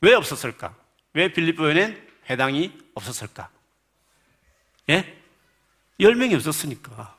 왜 0.00 0.14
없었을까? 0.14 0.74
왜 1.14 1.32
빌립보에는 1.32 2.08
회당이 2.30 2.78
없었을까? 2.94 3.48
예? 4.90 5.16
10명이 5.98 6.34
없었으니까. 6.36 7.16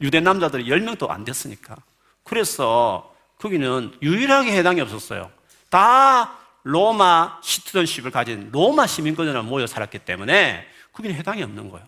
유대 0.00 0.20
남자들이 0.20 0.64
10명도 0.64 1.10
안 1.10 1.24
됐으니까. 1.24 1.76
그래서 2.24 3.14
거기는 3.38 3.96
유일하게 4.00 4.56
해당이 4.56 4.80
없었어요. 4.80 5.30
다 5.68 6.38
로마 6.64 7.40
시티즌십을 7.42 8.10
가진 8.10 8.50
로마 8.52 8.86
시민권자만 8.86 9.46
모여 9.46 9.66
살았기 9.66 10.00
때문에 10.00 10.66
거기는 10.92 11.16
해당이 11.16 11.42
없는 11.42 11.70
거예요. 11.70 11.86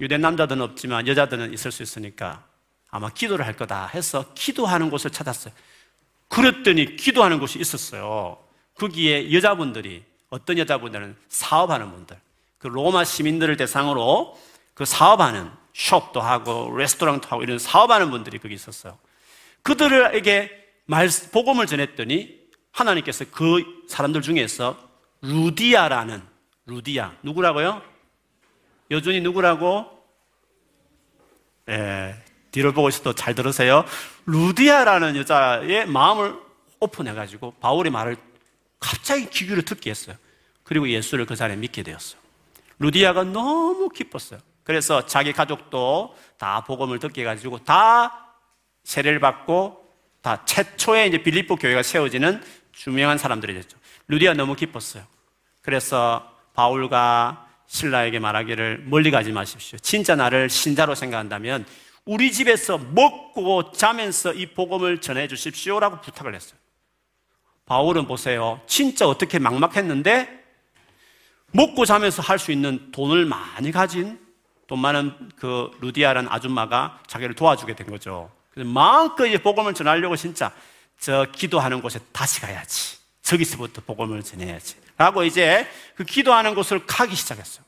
유대 0.00 0.16
남자들은 0.16 0.62
없지만 0.62 1.06
여자들은 1.06 1.52
있을 1.52 1.70
수 1.70 1.82
있으니까 1.82 2.44
아마 2.90 3.10
기도를 3.10 3.46
할 3.46 3.54
거다 3.56 3.86
해서 3.88 4.32
기도하는 4.34 4.90
곳을 4.90 5.10
찾았어요. 5.10 5.52
그랬더니 6.28 6.96
기도하는 6.96 7.38
곳이 7.38 7.58
있었어요. 7.58 8.38
거기에 8.74 9.32
여자분들이 9.32 10.04
어떤 10.30 10.58
여자분들은 10.58 11.16
사업하는 11.28 11.90
분들, 11.90 12.18
그 12.58 12.68
로마 12.68 13.04
시민들을 13.04 13.56
대상으로 13.56 14.40
그 14.74 14.84
사업하는 14.84 15.50
숍도 15.72 16.20
하고 16.20 16.74
레스토랑도 16.76 17.28
하고 17.28 17.42
이런 17.42 17.58
사업하는 17.58 18.10
분들이 18.10 18.38
거기 18.38 18.54
있었어요. 18.54 18.98
그들에게 19.62 20.50
말 20.86 21.08
복음을 21.32 21.66
전했더니 21.66 22.39
하나님께서 22.72 23.24
그 23.30 23.84
사람들 23.88 24.22
중에서 24.22 24.78
루디아라는 25.22 26.22
루디아 26.66 27.12
누구라고요? 27.22 27.82
여준이 28.90 29.20
누구라고? 29.20 29.86
예, 31.68 32.16
뒤를 32.50 32.72
보고 32.72 32.88
있어도 32.88 33.12
잘 33.12 33.34
들으세요. 33.34 33.84
루디아라는 34.26 35.16
여자의 35.16 35.86
마음을 35.86 36.34
오픈해가지고 36.80 37.54
바울의 37.60 37.92
말을 37.92 38.16
갑자기 38.78 39.28
귀귀를 39.28 39.62
듣게 39.62 39.90
했어요. 39.90 40.16
그리고 40.64 40.88
예수를 40.88 41.26
그 41.26 41.36
자리에 41.36 41.56
믿게 41.56 41.82
되었어요. 41.82 42.20
루디아가 42.78 43.24
너무 43.24 43.88
기뻤어요. 43.90 44.40
그래서 44.64 45.04
자기 45.06 45.32
가족도 45.32 46.16
다 46.38 46.64
복음을 46.64 46.98
듣게 46.98 47.22
해가지고 47.22 47.58
다 47.58 48.34
세례를 48.84 49.20
받고 49.20 49.84
다 50.22 50.44
최초의 50.44 51.08
이제 51.08 51.22
빌립보 51.22 51.56
교회가 51.56 51.82
세워지는 51.82 52.42
유명한 52.86 53.18
사람들이 53.18 53.54
됐죠. 53.54 53.76
루디아 54.08 54.34
너무 54.34 54.54
기뻤어요. 54.54 55.04
그래서 55.62 56.30
바울과 56.54 57.48
신라에게 57.66 58.18
말하기를 58.18 58.84
멀리 58.86 59.10
가지 59.10 59.32
마십시오. 59.32 59.78
진짜 59.78 60.16
나를 60.16 60.48
신자로 60.48 60.94
생각한다면 60.94 61.66
우리 62.04 62.32
집에서 62.32 62.78
먹고 62.78 63.72
자면서 63.72 64.32
이 64.32 64.46
복음을 64.46 65.00
전해 65.00 65.28
주십시오라고 65.28 66.00
부탁을 66.00 66.34
했어요. 66.34 66.58
바울은 67.66 68.06
보세요. 68.06 68.60
진짜 68.66 69.06
어떻게 69.06 69.38
막막했는데 69.38 70.40
먹고 71.52 71.84
자면서 71.84 72.22
할 72.22 72.38
수 72.38 72.50
있는 72.52 72.90
돈을 72.90 73.26
많이 73.26 73.70
가진 73.70 74.18
돈 74.66 74.80
많은 74.80 75.30
그 75.36 75.70
루디아라는 75.80 76.30
아줌마가 76.30 77.00
자기를 77.06 77.34
도와주게 77.34 77.74
된 77.74 77.88
거죠. 77.88 78.30
그래서 78.50 78.68
마음껏 78.70 79.26
이제 79.26 79.38
복음을 79.38 79.74
전하려고 79.74 80.16
진짜 80.16 80.52
저 81.00 81.26
기도하는 81.32 81.80
곳에 81.80 81.98
다시 82.12 82.40
가야지. 82.40 82.98
저기서부터 83.22 83.82
복음을 83.86 84.22
전해야지. 84.22 84.76
라고 84.96 85.24
이제 85.24 85.66
그 85.96 86.04
기도하는 86.04 86.54
곳을 86.54 86.86
가기 86.86 87.14
시작했어요. 87.16 87.64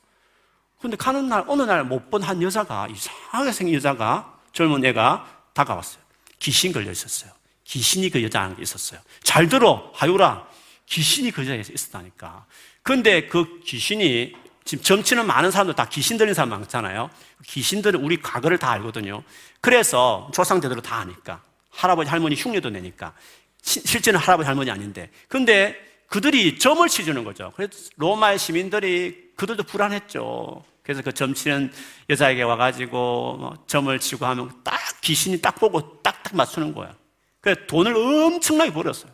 근데 0.79 0.97
가는 0.97 1.27
날, 1.29 1.43
어느 1.47 1.63
날 1.63 1.83
못 1.85 2.09
본 2.09 2.21
한 2.23 2.41
여자가, 2.41 2.87
이상하게 2.87 3.51
생긴 3.51 3.75
여자가, 3.75 4.37
젊은 4.51 4.83
애가 4.85 5.25
다가왔어요. 5.53 6.03
귀신 6.39 6.71
걸려 6.71 6.91
있었어요. 6.91 7.31
귀신이 7.63 8.09
그 8.09 8.21
여자한테 8.21 8.61
있었어요. 8.61 8.99
잘 9.23 9.47
들어, 9.47 9.89
하유라. 9.95 10.45
귀신이 10.87 11.31
그 11.31 11.41
여자에 11.43 11.59
있었다니까. 11.73 12.45
근데 12.83 13.27
그 13.27 13.61
귀신이 13.65 14.33
지금 14.65 14.83
점치는 14.83 15.25
많은 15.25 15.49
사람들 15.51 15.73
다 15.75 15.87
귀신 15.89 16.17
들린 16.17 16.33
사람 16.33 16.49
많잖아요. 16.49 17.09
귀신들은 17.47 18.01
우리 18.03 18.21
과거를 18.21 18.57
다 18.59 18.71
알거든요. 18.71 19.23
그래서 19.61 20.29
조상대대로 20.33 20.81
다 20.81 20.97
아니까. 20.97 21.41
할아버지, 21.73 22.09
할머니 22.09 22.35
흉내도 22.35 22.69
내니까. 22.69 23.13
시, 23.61 23.81
실제는 23.81 24.19
할아버지, 24.19 24.47
할머니 24.47 24.71
아닌데. 24.71 25.09
근데 25.27 25.75
그들이 26.07 26.59
점을 26.59 26.87
치주는 26.87 27.23
거죠. 27.23 27.51
그래서 27.55 27.89
로마의 27.97 28.37
시민들이 28.37 29.31
그들도 29.35 29.63
불안했죠. 29.63 30.63
그래서 30.83 31.01
그 31.01 31.11
점치는 31.11 31.71
여자에게 32.09 32.43
와가지고 32.43 33.37
뭐 33.39 33.57
점을 33.67 33.97
치고 33.97 34.25
하면 34.25 34.51
딱 34.63 34.77
귀신이 35.01 35.41
딱 35.41 35.55
보고 35.55 36.01
딱딱 36.03 36.35
맞추는 36.35 36.73
거야. 36.73 36.93
그래서 37.41 37.61
돈을 37.67 37.95
엄청나게 37.95 38.71
벌었어요. 38.73 39.11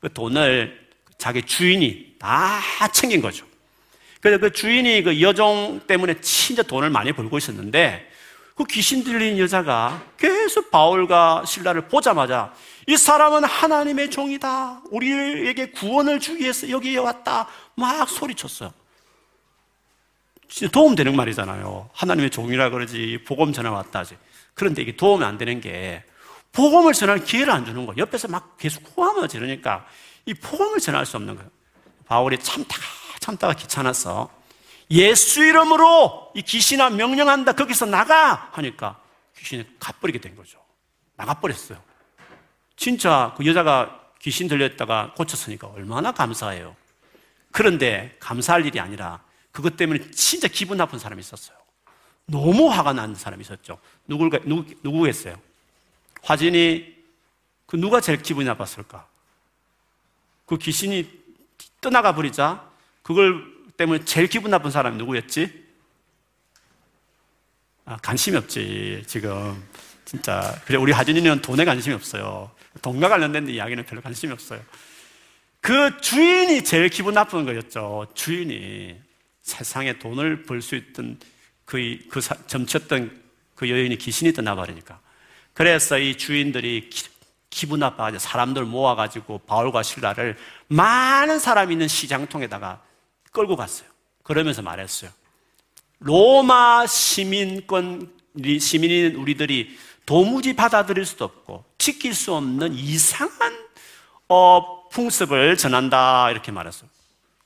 그 0.00 0.12
돈을 0.12 0.88
자기 1.18 1.42
주인이 1.42 2.14
다 2.18 2.60
챙긴 2.92 3.20
거죠. 3.20 3.44
그래서 4.20 4.38
그 4.38 4.52
주인이 4.52 5.02
그 5.02 5.20
여종 5.20 5.82
때문에 5.86 6.20
진짜 6.20 6.62
돈을 6.62 6.90
많이 6.90 7.12
벌고 7.12 7.36
있었는데 7.36 8.10
그 8.54 8.64
귀신 8.64 9.02
들린 9.02 9.38
여자가 9.38 10.02
계속 10.16 10.70
바울과 10.70 11.44
신라를 11.44 11.88
보자마자 11.88 12.54
이 12.86 12.96
사람은 12.96 13.44
하나님의 13.44 14.10
종이다. 14.10 14.82
우리에게 14.90 15.70
구원을 15.70 16.20
주기 16.20 16.44
위해서 16.44 16.68
여기에 16.70 16.98
왔다. 16.98 17.48
막 17.74 18.08
소리쳤어요. 18.08 18.72
진짜 20.48 20.70
도움되는 20.70 21.16
말이잖아요. 21.16 21.90
하나님의 21.92 22.30
종이라 22.30 22.70
그러지, 22.70 23.24
복음 23.26 23.52
전화 23.52 23.72
왔다 23.72 24.00
하지. 24.00 24.16
그런데 24.54 24.82
이게 24.82 24.94
도움이 24.94 25.24
안 25.24 25.36
되는 25.36 25.60
게, 25.60 26.04
복음을 26.52 26.92
전할 26.92 27.24
기회를 27.24 27.52
안 27.52 27.64
주는 27.64 27.86
거예요. 27.86 27.96
옆에서 27.98 28.28
막 28.28 28.56
계속 28.56 28.84
호하며 28.96 29.26
지르니까, 29.26 29.84
이 30.26 30.34
복음을 30.34 30.78
전할 30.78 31.06
수 31.06 31.16
없는 31.16 31.34
거예요. 31.34 31.50
바울이 32.06 32.38
참다가 32.38 32.82
참다가 33.18 33.54
귀찮아서 33.54 34.30
예수 34.90 35.44
이름으로 35.44 36.32
이 36.34 36.42
귀신아 36.42 36.90
명령한다. 36.90 37.52
거기서 37.52 37.86
나가! 37.86 38.50
하니까 38.52 39.00
귀신이 39.36 39.64
가버리게 39.78 40.20
된 40.20 40.36
거죠. 40.36 40.58
나가버렸어요. 41.16 41.82
진짜 42.76 43.34
그 43.36 43.46
여자가 43.46 44.00
귀신 44.20 44.48
들렸다가 44.48 45.12
고쳤으니까 45.16 45.68
얼마나 45.68 46.12
감사해요. 46.12 46.74
그런데 47.52 48.16
감사할 48.20 48.66
일이 48.66 48.80
아니라 48.80 49.22
그것 49.52 49.76
때문에 49.76 50.10
진짜 50.10 50.48
기분 50.48 50.76
나쁜 50.76 50.98
사람이 50.98 51.20
있었어요. 51.20 51.56
너무 52.26 52.70
화가 52.70 52.94
난 52.94 53.14
사람이 53.14 53.42
있었죠. 53.42 53.78
누굴, 54.08 54.30
누구, 54.44 54.64
누구겠어요? 54.82 55.36
화진이 56.22 56.94
그 57.66 57.76
누가 57.76 58.00
제일 58.00 58.22
기분이 58.22 58.46
나빴을까? 58.46 59.06
그 60.46 60.58
귀신이 60.58 61.08
떠나가 61.80 62.14
버리자 62.14 62.68
그걸 63.02 63.53
때문에 63.76 64.04
제일 64.04 64.26
기분 64.28 64.50
나쁜 64.50 64.70
사람이 64.70 64.96
누구였지? 64.96 65.64
아, 67.86 67.96
관심이 67.98 68.36
없지, 68.36 69.04
지금. 69.06 69.62
진짜. 70.04 70.60
그래, 70.66 70.78
우리 70.78 70.92
하진이는 70.92 71.42
돈에 71.42 71.64
관심이 71.64 71.94
없어요. 71.94 72.50
돈과 72.82 73.08
관련된 73.08 73.48
이야기는 73.48 73.84
별로 73.84 74.00
관심이 74.00 74.32
없어요. 74.32 74.60
그 75.60 75.98
주인이 76.00 76.62
제일 76.64 76.88
기분 76.88 77.14
나쁜 77.14 77.44
거였죠. 77.44 78.06
주인이. 78.14 78.96
세상에 79.42 79.98
돈을 79.98 80.44
벌 80.44 80.62
수 80.62 80.74
있던 80.74 81.18
그, 81.64 81.98
그 82.10 82.20
점쳤던 82.20 83.22
그 83.54 83.68
여인이 83.68 83.96
귀신이 83.98 84.32
떠나버리니까. 84.32 85.00
그래서 85.52 85.98
이 85.98 86.16
주인들이 86.16 86.90
기분 87.50 87.80
나빠가지고 87.80 88.18
사람들 88.18 88.64
모아가지고 88.64 89.38
바울과 89.46 89.82
신라를 89.82 90.36
많은 90.68 91.38
사람 91.38 91.70
있는 91.70 91.86
시장통에다가 91.88 92.82
끌고 93.34 93.56
갔어요. 93.56 93.88
그러면서 94.22 94.62
말했어요. 94.62 95.10
로마 95.98 96.86
시민권, 96.86 98.10
시민인 98.58 99.16
우리들이 99.16 99.76
도무지 100.06 100.54
받아들일 100.54 101.04
수도 101.04 101.24
없고 101.24 101.64
지킬 101.76 102.14
수 102.14 102.34
없는 102.34 102.72
이상한 102.74 103.52
어, 104.28 104.88
풍습을 104.88 105.56
전한다. 105.56 106.30
이렇게 106.30 106.52
말했어요. 106.52 106.88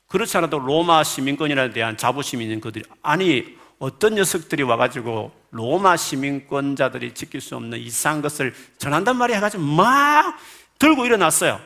그렇지 0.07 0.37
않아도 0.37 0.59
로마 0.59 1.03
시민권이라에 1.03 1.71
대한 1.71 1.97
자부심이 1.97 2.45
있는 2.45 2.61
그들이, 2.61 2.85
아니, 3.03 3.57
어떤 3.79 4.15
녀석들이 4.15 4.63
와가지고 4.63 5.33
로마 5.51 5.97
시민권자들이 5.97 7.15
지킬 7.15 7.41
수 7.41 7.57
없는 7.57 7.79
이상한 7.79 8.23
것을 8.23 8.55
전한단 8.79 9.17
말이 9.17 9.35
해가지고 9.35 9.63
막 9.63 10.37
들고 10.79 11.07
일어났어요. 11.07 11.61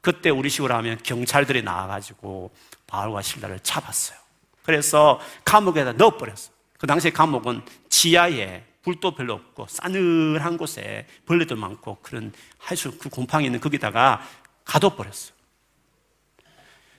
그때 0.00 0.30
우리 0.30 0.48
식으로 0.50 0.74
하면 0.76 0.98
경찰들이 1.02 1.62
나와가지고 1.62 2.50
바울과 2.92 3.22
신라를 3.22 3.58
잡았어요. 3.60 4.18
그래서 4.62 5.18
감옥에다 5.46 5.92
넣어버렸어요. 5.92 6.54
그 6.78 6.86
당시에 6.86 7.10
감옥은 7.10 7.62
지하에 7.88 8.64
불도 8.82 9.14
별로 9.14 9.32
없고 9.34 9.66
싸늘한 9.68 10.58
곳에 10.58 11.06
벌레도 11.24 11.56
많고 11.56 11.98
그런 12.02 12.32
할수 12.58 12.98
그 12.98 13.08
곰팡이 13.08 13.46
있는 13.46 13.60
거기다가 13.60 14.20
가둬버렸어요. 14.66 15.32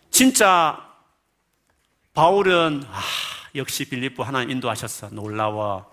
진짜 0.09 0.89
바울은 2.13 2.83
아, 2.89 3.01
역시 3.53 3.85
빌립보 3.85 4.23
하나님 4.23 4.49
인도하셨어. 4.49 5.09
놀라워. 5.11 5.91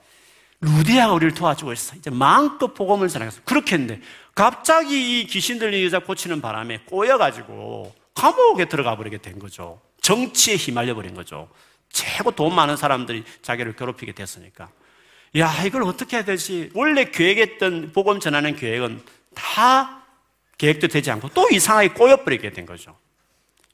루디아가 0.62 1.12
우리를 1.12 1.34
도와주고 1.34 1.72
있어. 1.72 1.96
이제 1.96 2.10
마음껏 2.10 2.72
복음을 2.74 3.08
전하겠어. 3.08 3.40
그렇게 3.44 3.76
했는데, 3.76 4.02
갑자기 4.34 5.20
이 5.20 5.26
귀신 5.26 5.58
들린 5.58 5.84
여자 5.84 6.00
고치는 6.00 6.42
바람에 6.42 6.80
꼬여가지고 6.80 7.94
감옥에 8.14 8.66
들어가 8.66 8.96
버리게 8.96 9.18
된 9.18 9.38
거죠. 9.38 9.80
정치에 10.00 10.56
휘말려 10.56 10.94
버린 10.94 11.14
거죠. 11.14 11.48
최고 11.90 12.30
돈 12.30 12.54
많은 12.54 12.76
사람들이 12.76 13.24
자기를 13.42 13.76
괴롭히게 13.76 14.12
됐으니까. 14.12 14.70
야, 15.38 15.64
이걸 15.64 15.82
어떻게 15.82 16.16
해야 16.16 16.24
되지? 16.24 16.70
원래 16.74 17.04
계획했던 17.10 17.92
복음 17.92 18.20
전하는 18.20 18.56
계획은 18.56 19.02
다 19.34 20.02
계획도 20.58 20.88
되지 20.88 21.10
않고 21.10 21.30
또 21.30 21.48
이상하게 21.50 21.88
꼬여버리게 21.90 22.50
된 22.50 22.66
거죠. 22.66 22.96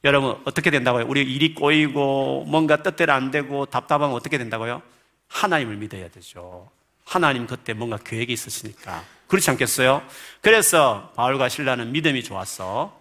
여러분 0.03 0.39
어떻게 0.45 0.69
된다고요? 0.69 1.05
우리 1.07 1.21
일이 1.21 1.53
꼬이고 1.53 2.45
뭔가 2.47 2.81
뜻대로 2.83 3.13
안 3.13 3.31
되고 3.31 3.65
답답하면 3.65 4.15
어떻게 4.15 4.37
된다고요? 4.37 4.81
하나님을 5.27 5.75
믿어야 5.77 6.07
되죠. 6.09 6.69
하나님 7.03 7.47
그때 7.47 7.73
뭔가 7.73 7.97
계획이 7.97 8.31
있으시니까 8.31 9.03
그렇지 9.27 9.49
않겠어요? 9.49 10.01
그래서 10.41 11.11
바울과 11.15 11.49
신라는 11.49 11.91
믿음이 11.91 12.23
좋았어. 12.23 12.96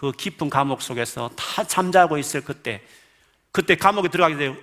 그 0.00 0.12
깊은 0.12 0.48
감옥 0.48 0.80
속에서 0.80 1.28
다 1.36 1.62
잠자고 1.62 2.16
있을 2.16 2.40
그때 2.40 2.82
그때 3.52 3.76
감옥에 3.76 4.08
들어가기 4.08 4.34
전에 4.34 4.58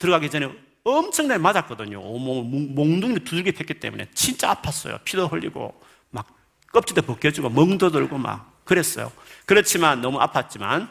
들어가기 0.00 0.28
전에 0.28 0.52
엄청나게 0.82 1.38
맞았거든요. 1.38 2.00
온몸 2.00 2.74
몽둥이 2.74 3.20
두들겨 3.20 3.52
팼기 3.52 3.74
때문에 3.74 4.08
진짜 4.12 4.52
아팠어요. 4.52 4.98
피도 5.04 5.28
흘리고 5.28 5.80
막 6.10 6.26
껍질도 6.72 7.02
벗겨지고 7.02 7.50
멍도 7.50 7.92
들고 7.92 8.18
막 8.18 8.64
그랬어요. 8.64 9.12
그렇지만 9.46 10.00
너무 10.00 10.18
아팠지만 10.18 10.88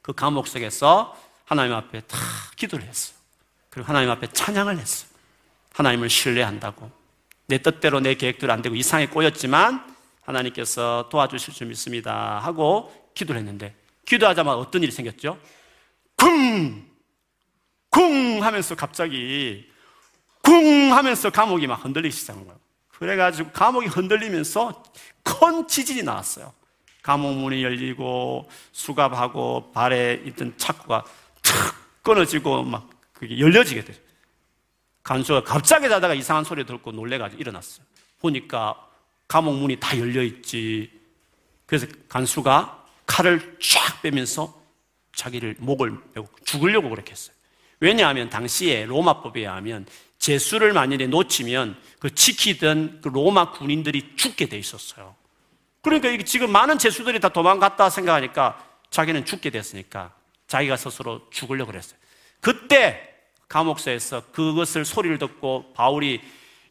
그 0.00 0.12
감옥 0.12 0.46
속에서 0.46 1.20
하나님 1.44 1.72
앞에 1.72 2.02
다 2.02 2.16
기도를 2.54 2.86
했어요. 2.86 3.18
그리고 3.68 3.88
하나님 3.88 4.12
앞에 4.12 4.28
찬양을 4.28 4.78
했어요. 4.78 5.10
하나님을 5.72 6.08
신뢰한다고. 6.08 6.88
내 7.48 7.58
뜻대로 7.58 7.98
내 7.98 8.14
계획대로 8.14 8.52
안 8.52 8.62
되고 8.62 8.76
이상에 8.76 9.08
꼬였지만 9.08 9.92
하나님께서 10.22 11.08
도와주실 11.10 11.54
줄 11.54 11.66
믿습니다. 11.66 12.38
하고 12.38 13.07
기도를 13.14 13.40
했는데 13.40 13.74
기도하자마자 14.06 14.58
어떤 14.58 14.82
일이 14.82 14.92
생겼죠? 14.92 15.38
쿵! 16.16 16.86
쿵! 17.90 18.42
하면서 18.42 18.74
갑자기 18.74 19.70
쿵! 20.42 20.92
하면서 20.92 21.30
감옥이 21.30 21.66
막 21.66 21.84
흔들리기 21.84 22.14
시작한 22.14 22.44
거예요. 22.44 22.58
그래가지고 22.88 23.50
감옥이 23.52 23.86
흔들리면서 23.86 24.82
큰 25.22 25.68
지진이 25.68 26.02
나왔어요. 26.02 26.52
감옥 27.02 27.34
문이 27.34 27.62
열리고 27.62 28.48
수갑하고 28.72 29.72
발에 29.72 30.22
있던 30.26 30.54
차구가 30.56 31.04
탁 31.42 31.54
끊어지고 32.02 32.64
막 32.64 32.88
그게 33.12 33.38
열려지게 33.38 33.84
돼요. 33.84 33.96
간수가 35.02 35.44
갑자기 35.44 35.88
자다가 35.88 36.14
이상한 36.14 36.44
소리 36.44 36.66
듣고 36.66 36.92
놀래가지고 36.92 37.40
일어났어요. 37.40 37.86
보니까 38.20 38.76
감옥 39.26 39.54
문이 39.54 39.76
다 39.80 39.98
열려있지. 39.98 40.90
그래서 41.66 41.86
간수가 42.08 42.77
칼을 43.18 43.58
쫙 43.60 44.00
빼면서 44.00 44.62
자기를 45.12 45.56
목을 45.58 45.90
메고 46.14 46.28
죽으려고 46.44 46.88
그렇게 46.88 47.10
했어요. 47.10 47.34
왜냐하면 47.80 48.30
당시에 48.30 48.86
로마법에 48.86 49.40
의하면 49.40 49.86
제수를 50.18 50.72
만일에 50.72 51.08
놓치면 51.08 51.76
그 51.98 52.14
지키던 52.14 53.00
그 53.02 53.08
로마 53.08 53.50
군인들이 53.50 54.14
죽게 54.14 54.46
돼 54.46 54.56
있었어요. 54.56 55.16
그러니까 55.82 56.10
이게 56.10 56.22
지금 56.22 56.52
많은 56.52 56.78
제수들이 56.78 57.18
다 57.18 57.28
도망갔다 57.28 57.90
생각하니까 57.90 58.64
자기는 58.90 59.24
죽게 59.24 59.50
됐으니까 59.50 60.14
자기가 60.46 60.76
스스로 60.76 61.28
죽으려고 61.30 61.72
그랬어요. 61.72 61.98
그때 62.40 63.16
감옥소에서 63.48 64.26
그것을 64.30 64.84
소리를 64.84 65.18
듣고 65.18 65.72
바울이 65.72 66.20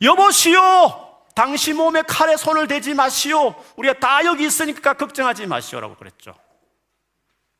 여보시오! 0.01 1.06
당신 1.37 1.77
몸에 1.77 2.01
칼에 2.01 2.35
손을 2.35 2.67
대지 2.67 2.95
마시오. 2.95 3.53
우리가 3.75 3.99
다 3.99 4.25
여기 4.25 4.47
있으니까 4.47 4.93
걱정하지 4.93 5.45
마시오라고 5.45 5.95
그랬죠. 5.95 6.33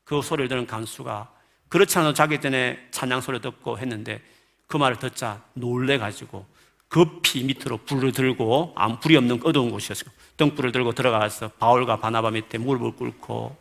그 0.02 0.20
소리를 0.20 0.48
듣는 0.48 0.66
간수가 0.66 1.30
그렇지 1.68 1.96
않아도 1.98 2.12
자기 2.12 2.40
전에 2.40 2.88
찬양 2.90 3.20
소리 3.20 3.40
듣고 3.40 3.78
했는데 3.78 4.20
그 4.66 4.76
말을 4.76 4.98
듣자 4.98 5.44
놀래가지고 5.52 6.44
급히 6.88 7.44
밑으로 7.44 7.76
불을 7.86 8.10
들고 8.10 8.72
아무 8.74 8.98
불이 8.98 9.16
없는 9.16 9.42
어두운 9.44 9.70
곳이었어요. 9.70 10.10
등불을 10.38 10.72
들고 10.72 10.90
들어가서 10.90 11.50
바울과 11.60 12.00
바나바 12.00 12.32
밑에 12.32 12.58
무릎을 12.58 12.96
꿇고 12.96 13.56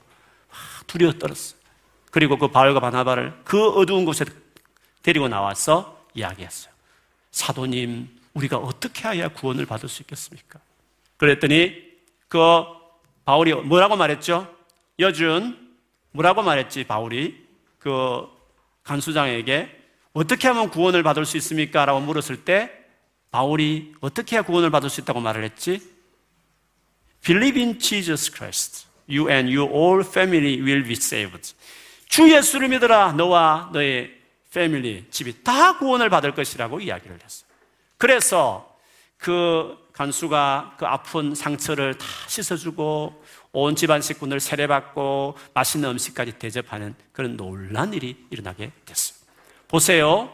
두려워 0.87 1.13
떨었어요. 1.13 1.59
그리고 2.09 2.39
그 2.39 2.47
바울과 2.47 2.79
바나바를 2.79 3.41
그 3.43 3.69
어두운 3.69 4.03
곳에 4.03 4.25
데리고 5.03 5.27
나와서 5.27 6.07
이야기했어요. 6.15 6.73
사도님, 7.29 8.17
우리가 8.37 8.57
어떻게 8.57 9.07
해야 9.07 9.27
구원을 9.29 9.65
받을 9.65 9.89
수 9.89 10.03
있겠습니까? 10.03 10.59
그랬더니 11.17 11.73
그 12.27 12.39
바울이 13.25 13.53
뭐라고 13.53 13.95
말했죠? 13.95 14.53
여준 14.99 15.75
뭐라고 16.11 16.43
말했지 16.43 16.83
바울이 16.83 17.45
그 17.79 18.27
간수장에게 18.83 19.75
어떻게 20.13 20.47
하면 20.47 20.69
구원을 20.69 21.03
받을 21.03 21.25
수 21.25 21.37
있습니까? 21.37 21.85
라고 21.85 21.99
물었을 21.99 22.45
때 22.45 22.71
바울이 23.31 23.93
어떻게 24.01 24.35
해야 24.35 24.43
구원을 24.43 24.69
받을 24.69 24.89
수 24.89 25.01
있다고 25.01 25.19
말을 25.19 25.43
했지? 25.43 25.81
Believe 27.23 27.61
in 27.61 27.79
Jesus 27.79 28.31
Christ. 28.31 28.87
You 29.09 29.29
and 29.29 29.53
your 29.53 29.71
whole 29.71 30.03
family 30.05 30.61
will 30.61 30.83
be 30.83 30.93
saved. 30.93 31.53
주 32.07 32.31
예수를 32.31 32.69
믿어라. 32.69 33.13
너와 33.13 33.69
너의 33.73 34.15
패밀리, 34.51 35.05
집이 35.11 35.43
다 35.43 35.77
구원을 35.77 36.09
받을 36.09 36.33
것이라고 36.33 36.79
이야기를 36.79 37.19
했어요. 37.23 37.46
그래서 37.97 38.77
그 39.17 39.77
간수가 39.93 40.75
그 40.77 40.85
아픈 40.85 41.33
상처를 41.33 41.97
다 41.97 42.05
씻어주고 42.27 43.23
온 43.51 43.75
집안 43.75 44.01
식구들 44.01 44.39
세례받고 44.39 45.35
맛있는 45.53 45.89
음식까지 45.89 46.33
대접하는 46.33 46.93
그런 47.11 47.35
놀란 47.35 47.93
일이 47.93 48.15
일어나게 48.29 48.71
됐어요. 48.85 49.17
보세요. 49.67 50.31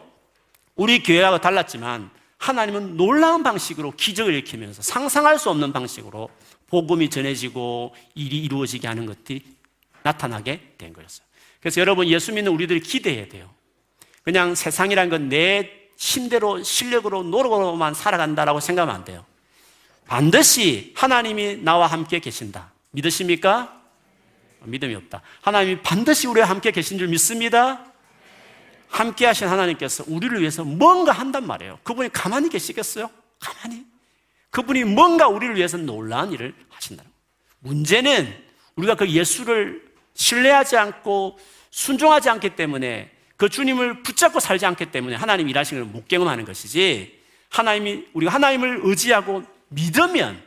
우리 0.76 1.02
교회하고 1.02 1.38
달랐지만 1.38 2.10
하나님은 2.36 2.98
놀라운 2.98 3.42
방식으로 3.42 3.92
기적을 3.92 4.34
일으키면서 4.34 4.82
상상할 4.82 5.38
수 5.38 5.48
없는 5.48 5.72
방식으로 5.72 6.28
복음이 6.66 7.08
전해지고 7.08 7.94
일이 8.14 8.42
이루어지게 8.42 8.86
하는 8.86 9.06
것들이 9.06 9.42
나타나게 10.02 10.74
된 10.76 10.92
거였어요. 10.92 11.26
그래서 11.60 11.80
여러분 11.80 12.06
예수 12.08 12.32
믿는 12.34 12.52
우리들이 12.52 12.80
기대해야 12.80 13.28
돼요. 13.28 13.48
그냥 14.22 14.54
세상이란 14.54 15.08
건 15.08 15.28
내 15.30 15.83
힘대로 15.96 16.62
실력으로 16.62 17.22
노력으로만 17.22 17.94
살아간다라고 17.94 18.60
생각하면 18.60 18.94
안 18.94 19.04
돼요. 19.04 19.24
반드시 20.06 20.92
하나님이 20.96 21.58
나와 21.58 21.86
함께 21.86 22.18
계신다. 22.18 22.72
믿으십니까? 22.90 23.80
믿음이 24.62 24.94
없다. 24.94 25.22
하나님이 25.42 25.82
반드시 25.82 26.26
우리와 26.26 26.48
함께 26.48 26.70
계신 26.70 26.98
줄 26.98 27.08
믿습니다. 27.08 27.84
함께 28.88 29.26
하신 29.26 29.48
하나님께서 29.48 30.04
우리를 30.06 30.40
위해서 30.40 30.62
뭔가 30.64 31.12
한단 31.12 31.46
말이에요. 31.46 31.80
그분이 31.82 32.10
가만히 32.10 32.48
계시겠어요? 32.48 33.10
가만히. 33.40 33.84
그분이 34.50 34.84
뭔가 34.84 35.26
우리를 35.26 35.56
위해서 35.56 35.76
놀라운 35.76 36.32
일을 36.32 36.54
하신다는 36.70 37.10
거예요. 37.10 37.24
문제는 37.58 38.44
우리가 38.76 38.94
그 38.94 39.10
예수를 39.10 39.84
신뢰하지 40.14 40.76
않고 40.76 41.38
순종하지 41.70 42.30
않기 42.30 42.54
때문에 42.54 43.10
그 43.36 43.48
주님을 43.48 44.02
붙잡고 44.02 44.40
살지 44.40 44.64
않기 44.66 44.86
때문에 44.86 45.16
하나님 45.16 45.48
일하시는 45.48 45.82
걸 45.82 45.92
못 45.92 46.08
경험하는 46.08 46.44
것이지 46.44 47.20
하나님이 47.50 48.06
우리가 48.14 48.32
하나님을 48.32 48.80
의지하고 48.82 49.42
믿으면 49.68 50.42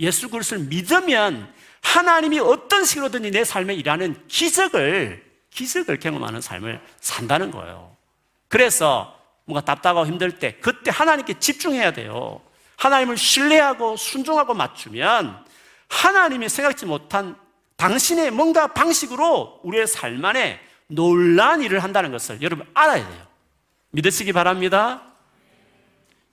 예수 0.00 0.28
그리스도를 0.28 0.64
믿으면 0.64 1.52
하나님이 1.80 2.40
어떤 2.40 2.84
식으로든지 2.84 3.30
내 3.30 3.44
삶에 3.44 3.74
일하는 3.74 4.16
기적을 4.28 5.24
기적을 5.50 5.98
경험하는 5.98 6.40
삶을 6.40 6.80
산다는 7.00 7.50
거예요. 7.50 7.96
그래서 8.48 9.16
뭔가 9.44 9.64
답답하고 9.64 10.06
힘들 10.06 10.38
때 10.38 10.56
그때 10.60 10.90
하나님께 10.90 11.38
집중해야 11.38 11.92
돼요. 11.92 12.40
하나님을 12.76 13.16
신뢰하고 13.16 13.96
순종하고 13.96 14.54
맞추면 14.54 15.44
하나님이 15.88 16.48
생각지 16.48 16.86
못한 16.86 17.36
당신의 17.76 18.30
뭔가 18.30 18.68
방식으로 18.68 19.60
우리의 19.64 19.86
삶 19.86 20.24
안에 20.24 20.60
놀란 20.88 21.62
일을 21.62 21.82
한다는 21.82 22.10
것을 22.10 22.42
여러분 22.42 22.66
알아야 22.74 23.06
돼요. 23.06 23.26
믿으시기 23.90 24.32
바랍니다. 24.32 25.02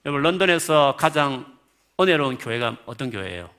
여러분, 0.04 0.22
런던에서 0.22 0.96
가장 0.98 1.56
은혜로운 2.00 2.38
교회가 2.38 2.78
어떤 2.86 3.10
교회예요? 3.10 3.50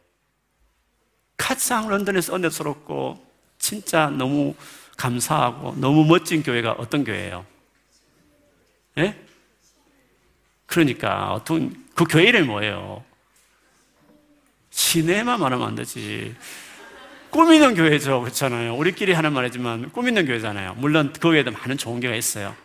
가장 1.35 1.87
런던에서 1.87 2.35
은혜스럽고 2.35 3.25
진짜 3.57 4.09
너무 4.09 4.55
감사하고 4.97 5.75
너무 5.77 6.05
멋진 6.05 6.43
교회가 6.43 6.73
어떤 6.73 7.03
교회예요? 7.03 7.45
예? 8.97 9.23
그러니까 10.65 11.33
어떤 11.33 11.85
그 11.95 12.03
교회 12.05 12.25
이름이 12.25 12.47
뭐예요? 12.47 13.03
시내만 14.71 15.39
말하면 15.39 15.67
안 15.67 15.75
되지. 15.75 16.35
꾸미는 17.29 17.75
교회죠. 17.75 18.21
그렇잖아요. 18.21 18.75
우리끼리 18.75 19.13
하는 19.13 19.33
말이지만 19.33 19.91
꾸미는 19.91 20.25
교회잖아요. 20.25 20.75
물론 20.77 21.13
그 21.19 21.29
외에도 21.29 21.51
많은 21.51 21.77
좋은 21.77 21.99
교회가 21.99 22.15
있어요. 22.15 22.55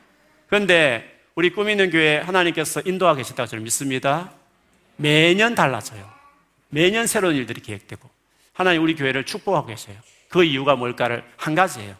그런데 0.49 1.21
우리 1.35 1.51
꾸미는 1.51 1.91
교회 1.91 2.19
하나님께서 2.19 2.83
인도하고 2.85 3.19
계시다고 3.19 3.47
저는 3.49 3.65
믿습니다. 3.65 4.33
매년 4.97 5.55
달라져요. 5.55 6.11
매년 6.69 7.07
새로운 7.07 7.37
일들이 7.37 7.61
계획되고 7.61 8.09
하나님 8.53 8.83
우리 8.83 8.95
교회를 8.95 9.25
축복하고 9.25 9.67
계세요. 9.67 9.97
그 10.29 10.45
이유가 10.45 10.77
뭘까를 10.77 11.25
한 11.37 11.55
가지예요. 11.55 11.97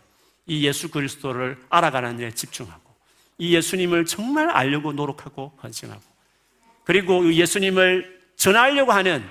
이 0.47 0.67
예수 0.67 0.91
그리스도를 0.91 1.59
알아가는 1.69 2.19
일에 2.19 2.31
집중하고 2.31 2.83
이 3.39 3.55
예수님을 3.55 4.07
정말 4.07 4.51
알려고 4.51 4.93
노력하고 4.93 5.53
헌신하고 5.63 6.03
그리고 6.85 7.33
예수님을 7.33 8.21
전하려고 8.37 8.93
하는 8.93 9.25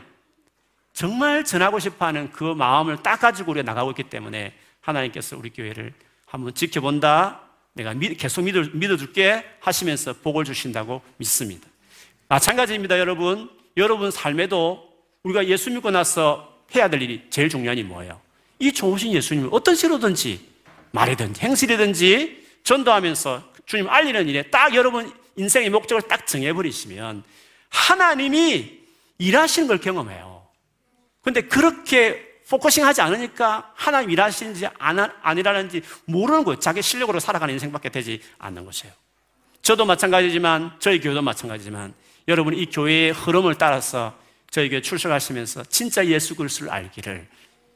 정말 0.94 1.44
전하고 1.44 1.80
싶어 1.80 2.06
하는 2.06 2.32
그 2.32 2.44
마음을 2.44 2.98
딱 3.02 3.20
가지고 3.20 3.52
우리가 3.52 3.64
나가고 3.64 3.92
있기 3.92 4.04
때문에 4.04 4.54
하나님께서 4.82 5.38
우리 5.38 5.50
교회를 5.50 5.94
한번 6.26 6.54
지켜본다. 6.54 7.42
내가 7.74 7.94
계속 7.94 8.42
믿어, 8.44 8.64
믿어줄게 8.74 9.46
하시면서 9.62 10.14
복을 10.14 10.44
주신다고 10.44 11.02
믿습니다. 11.18 11.68
마찬가지입니다, 12.28 13.00
여러분. 13.00 13.50
여러분 13.78 14.12
삶에도 14.12 14.90
우리가 15.24 15.48
예수 15.48 15.72
믿고 15.72 15.92
나서 15.92 16.60
해야 16.76 16.90
될 16.90 17.02
일이 17.02 17.22
제일 17.30 17.50
중요한 17.50 17.78
이 17.78 17.84
뭐예요? 17.84 18.20
이 18.60 18.72
좋으신 18.72 19.14
예수님을 19.14 19.50
어떤 19.52 19.76
식으로든지 19.76 20.48
말이든지 20.92 21.42
행실이든지 21.42 22.48
전도하면서 22.64 23.52
주님 23.66 23.90
알리는 23.90 24.28
일에 24.28 24.44
딱 24.44 24.76
여러분 24.76 25.12
인생의 25.38 25.70
목적을 25.70 26.04
딱 26.04 26.28
정해버리시면 26.28 27.24
하나님이 27.70 28.80
일하시는 29.18 29.68
걸 29.68 29.80
경험해요. 29.80 30.41
근데 31.24 31.42
그렇게 31.42 32.32
focusing 32.50 32.86
하지 32.86 33.02
않으니까 33.02 33.72
하나님 33.76 34.12
일하시는지 34.12 34.68
안, 34.78 35.00
아니라는지 35.22 35.82
모르는 36.06 36.44
거예요. 36.44 36.60
자기 36.60 36.82
실력으로 36.82 37.20
살아가는 37.20 37.54
인생밖에 37.54 37.90
되지 37.90 38.22
않는 38.40 38.66
것이에요. 38.66 38.94
저도 39.62 39.86
마찬가지지만 39.86 40.74
저희 40.80 41.00
교회도 41.00 41.22
마찬가지지만 41.22 41.94
여러분 42.28 42.54
이 42.54 42.66
교회의 42.66 43.12
흐름을 43.12 43.56
따라서 43.56 44.18
저희 44.50 44.70
교회 44.70 44.82
출석하시면서 44.82 45.64
진짜 45.66 46.06
예수 46.08 46.36
그리스도를 46.36 46.74
알기를 46.74 47.28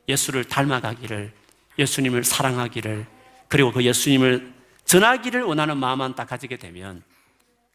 예수를 0.09 0.43
닮아가기를 0.43 1.31
예수님을 1.79 2.23
사랑하기를 2.23 3.05
그리고 3.47 3.71
그 3.71 3.83
예수님을 3.83 4.53
전하기를 4.83 5.43
원하는 5.43 5.77
마음만 5.77 6.15
딱 6.15 6.27
가지게 6.27 6.57
되면 6.57 7.01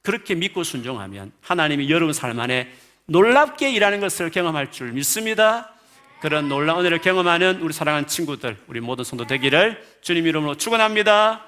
그렇게 0.02 0.34
믿고 0.34 0.64
순종하면 0.64 1.32
하나님이 1.40 1.90
여러분 1.90 2.12
삶 2.12 2.38
안에 2.38 2.72
놀랍게 3.10 3.70
일하는 3.70 3.98
것을 3.98 4.30
경험할 4.30 4.70
줄 4.70 4.92
믿습니다. 4.92 5.72
그런 6.20 6.48
놀라운 6.48 6.80
은혜를 6.80 7.00
경험하는 7.00 7.60
우리 7.60 7.72
사랑하는 7.72 8.06
친구들, 8.06 8.56
우리 8.68 8.78
모든 8.78 9.02
성도 9.02 9.26
되기를 9.26 9.84
주님 10.00 10.28
이름으로 10.28 10.54
축원합니다. 10.54 11.44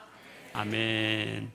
아멘. 0.54 1.52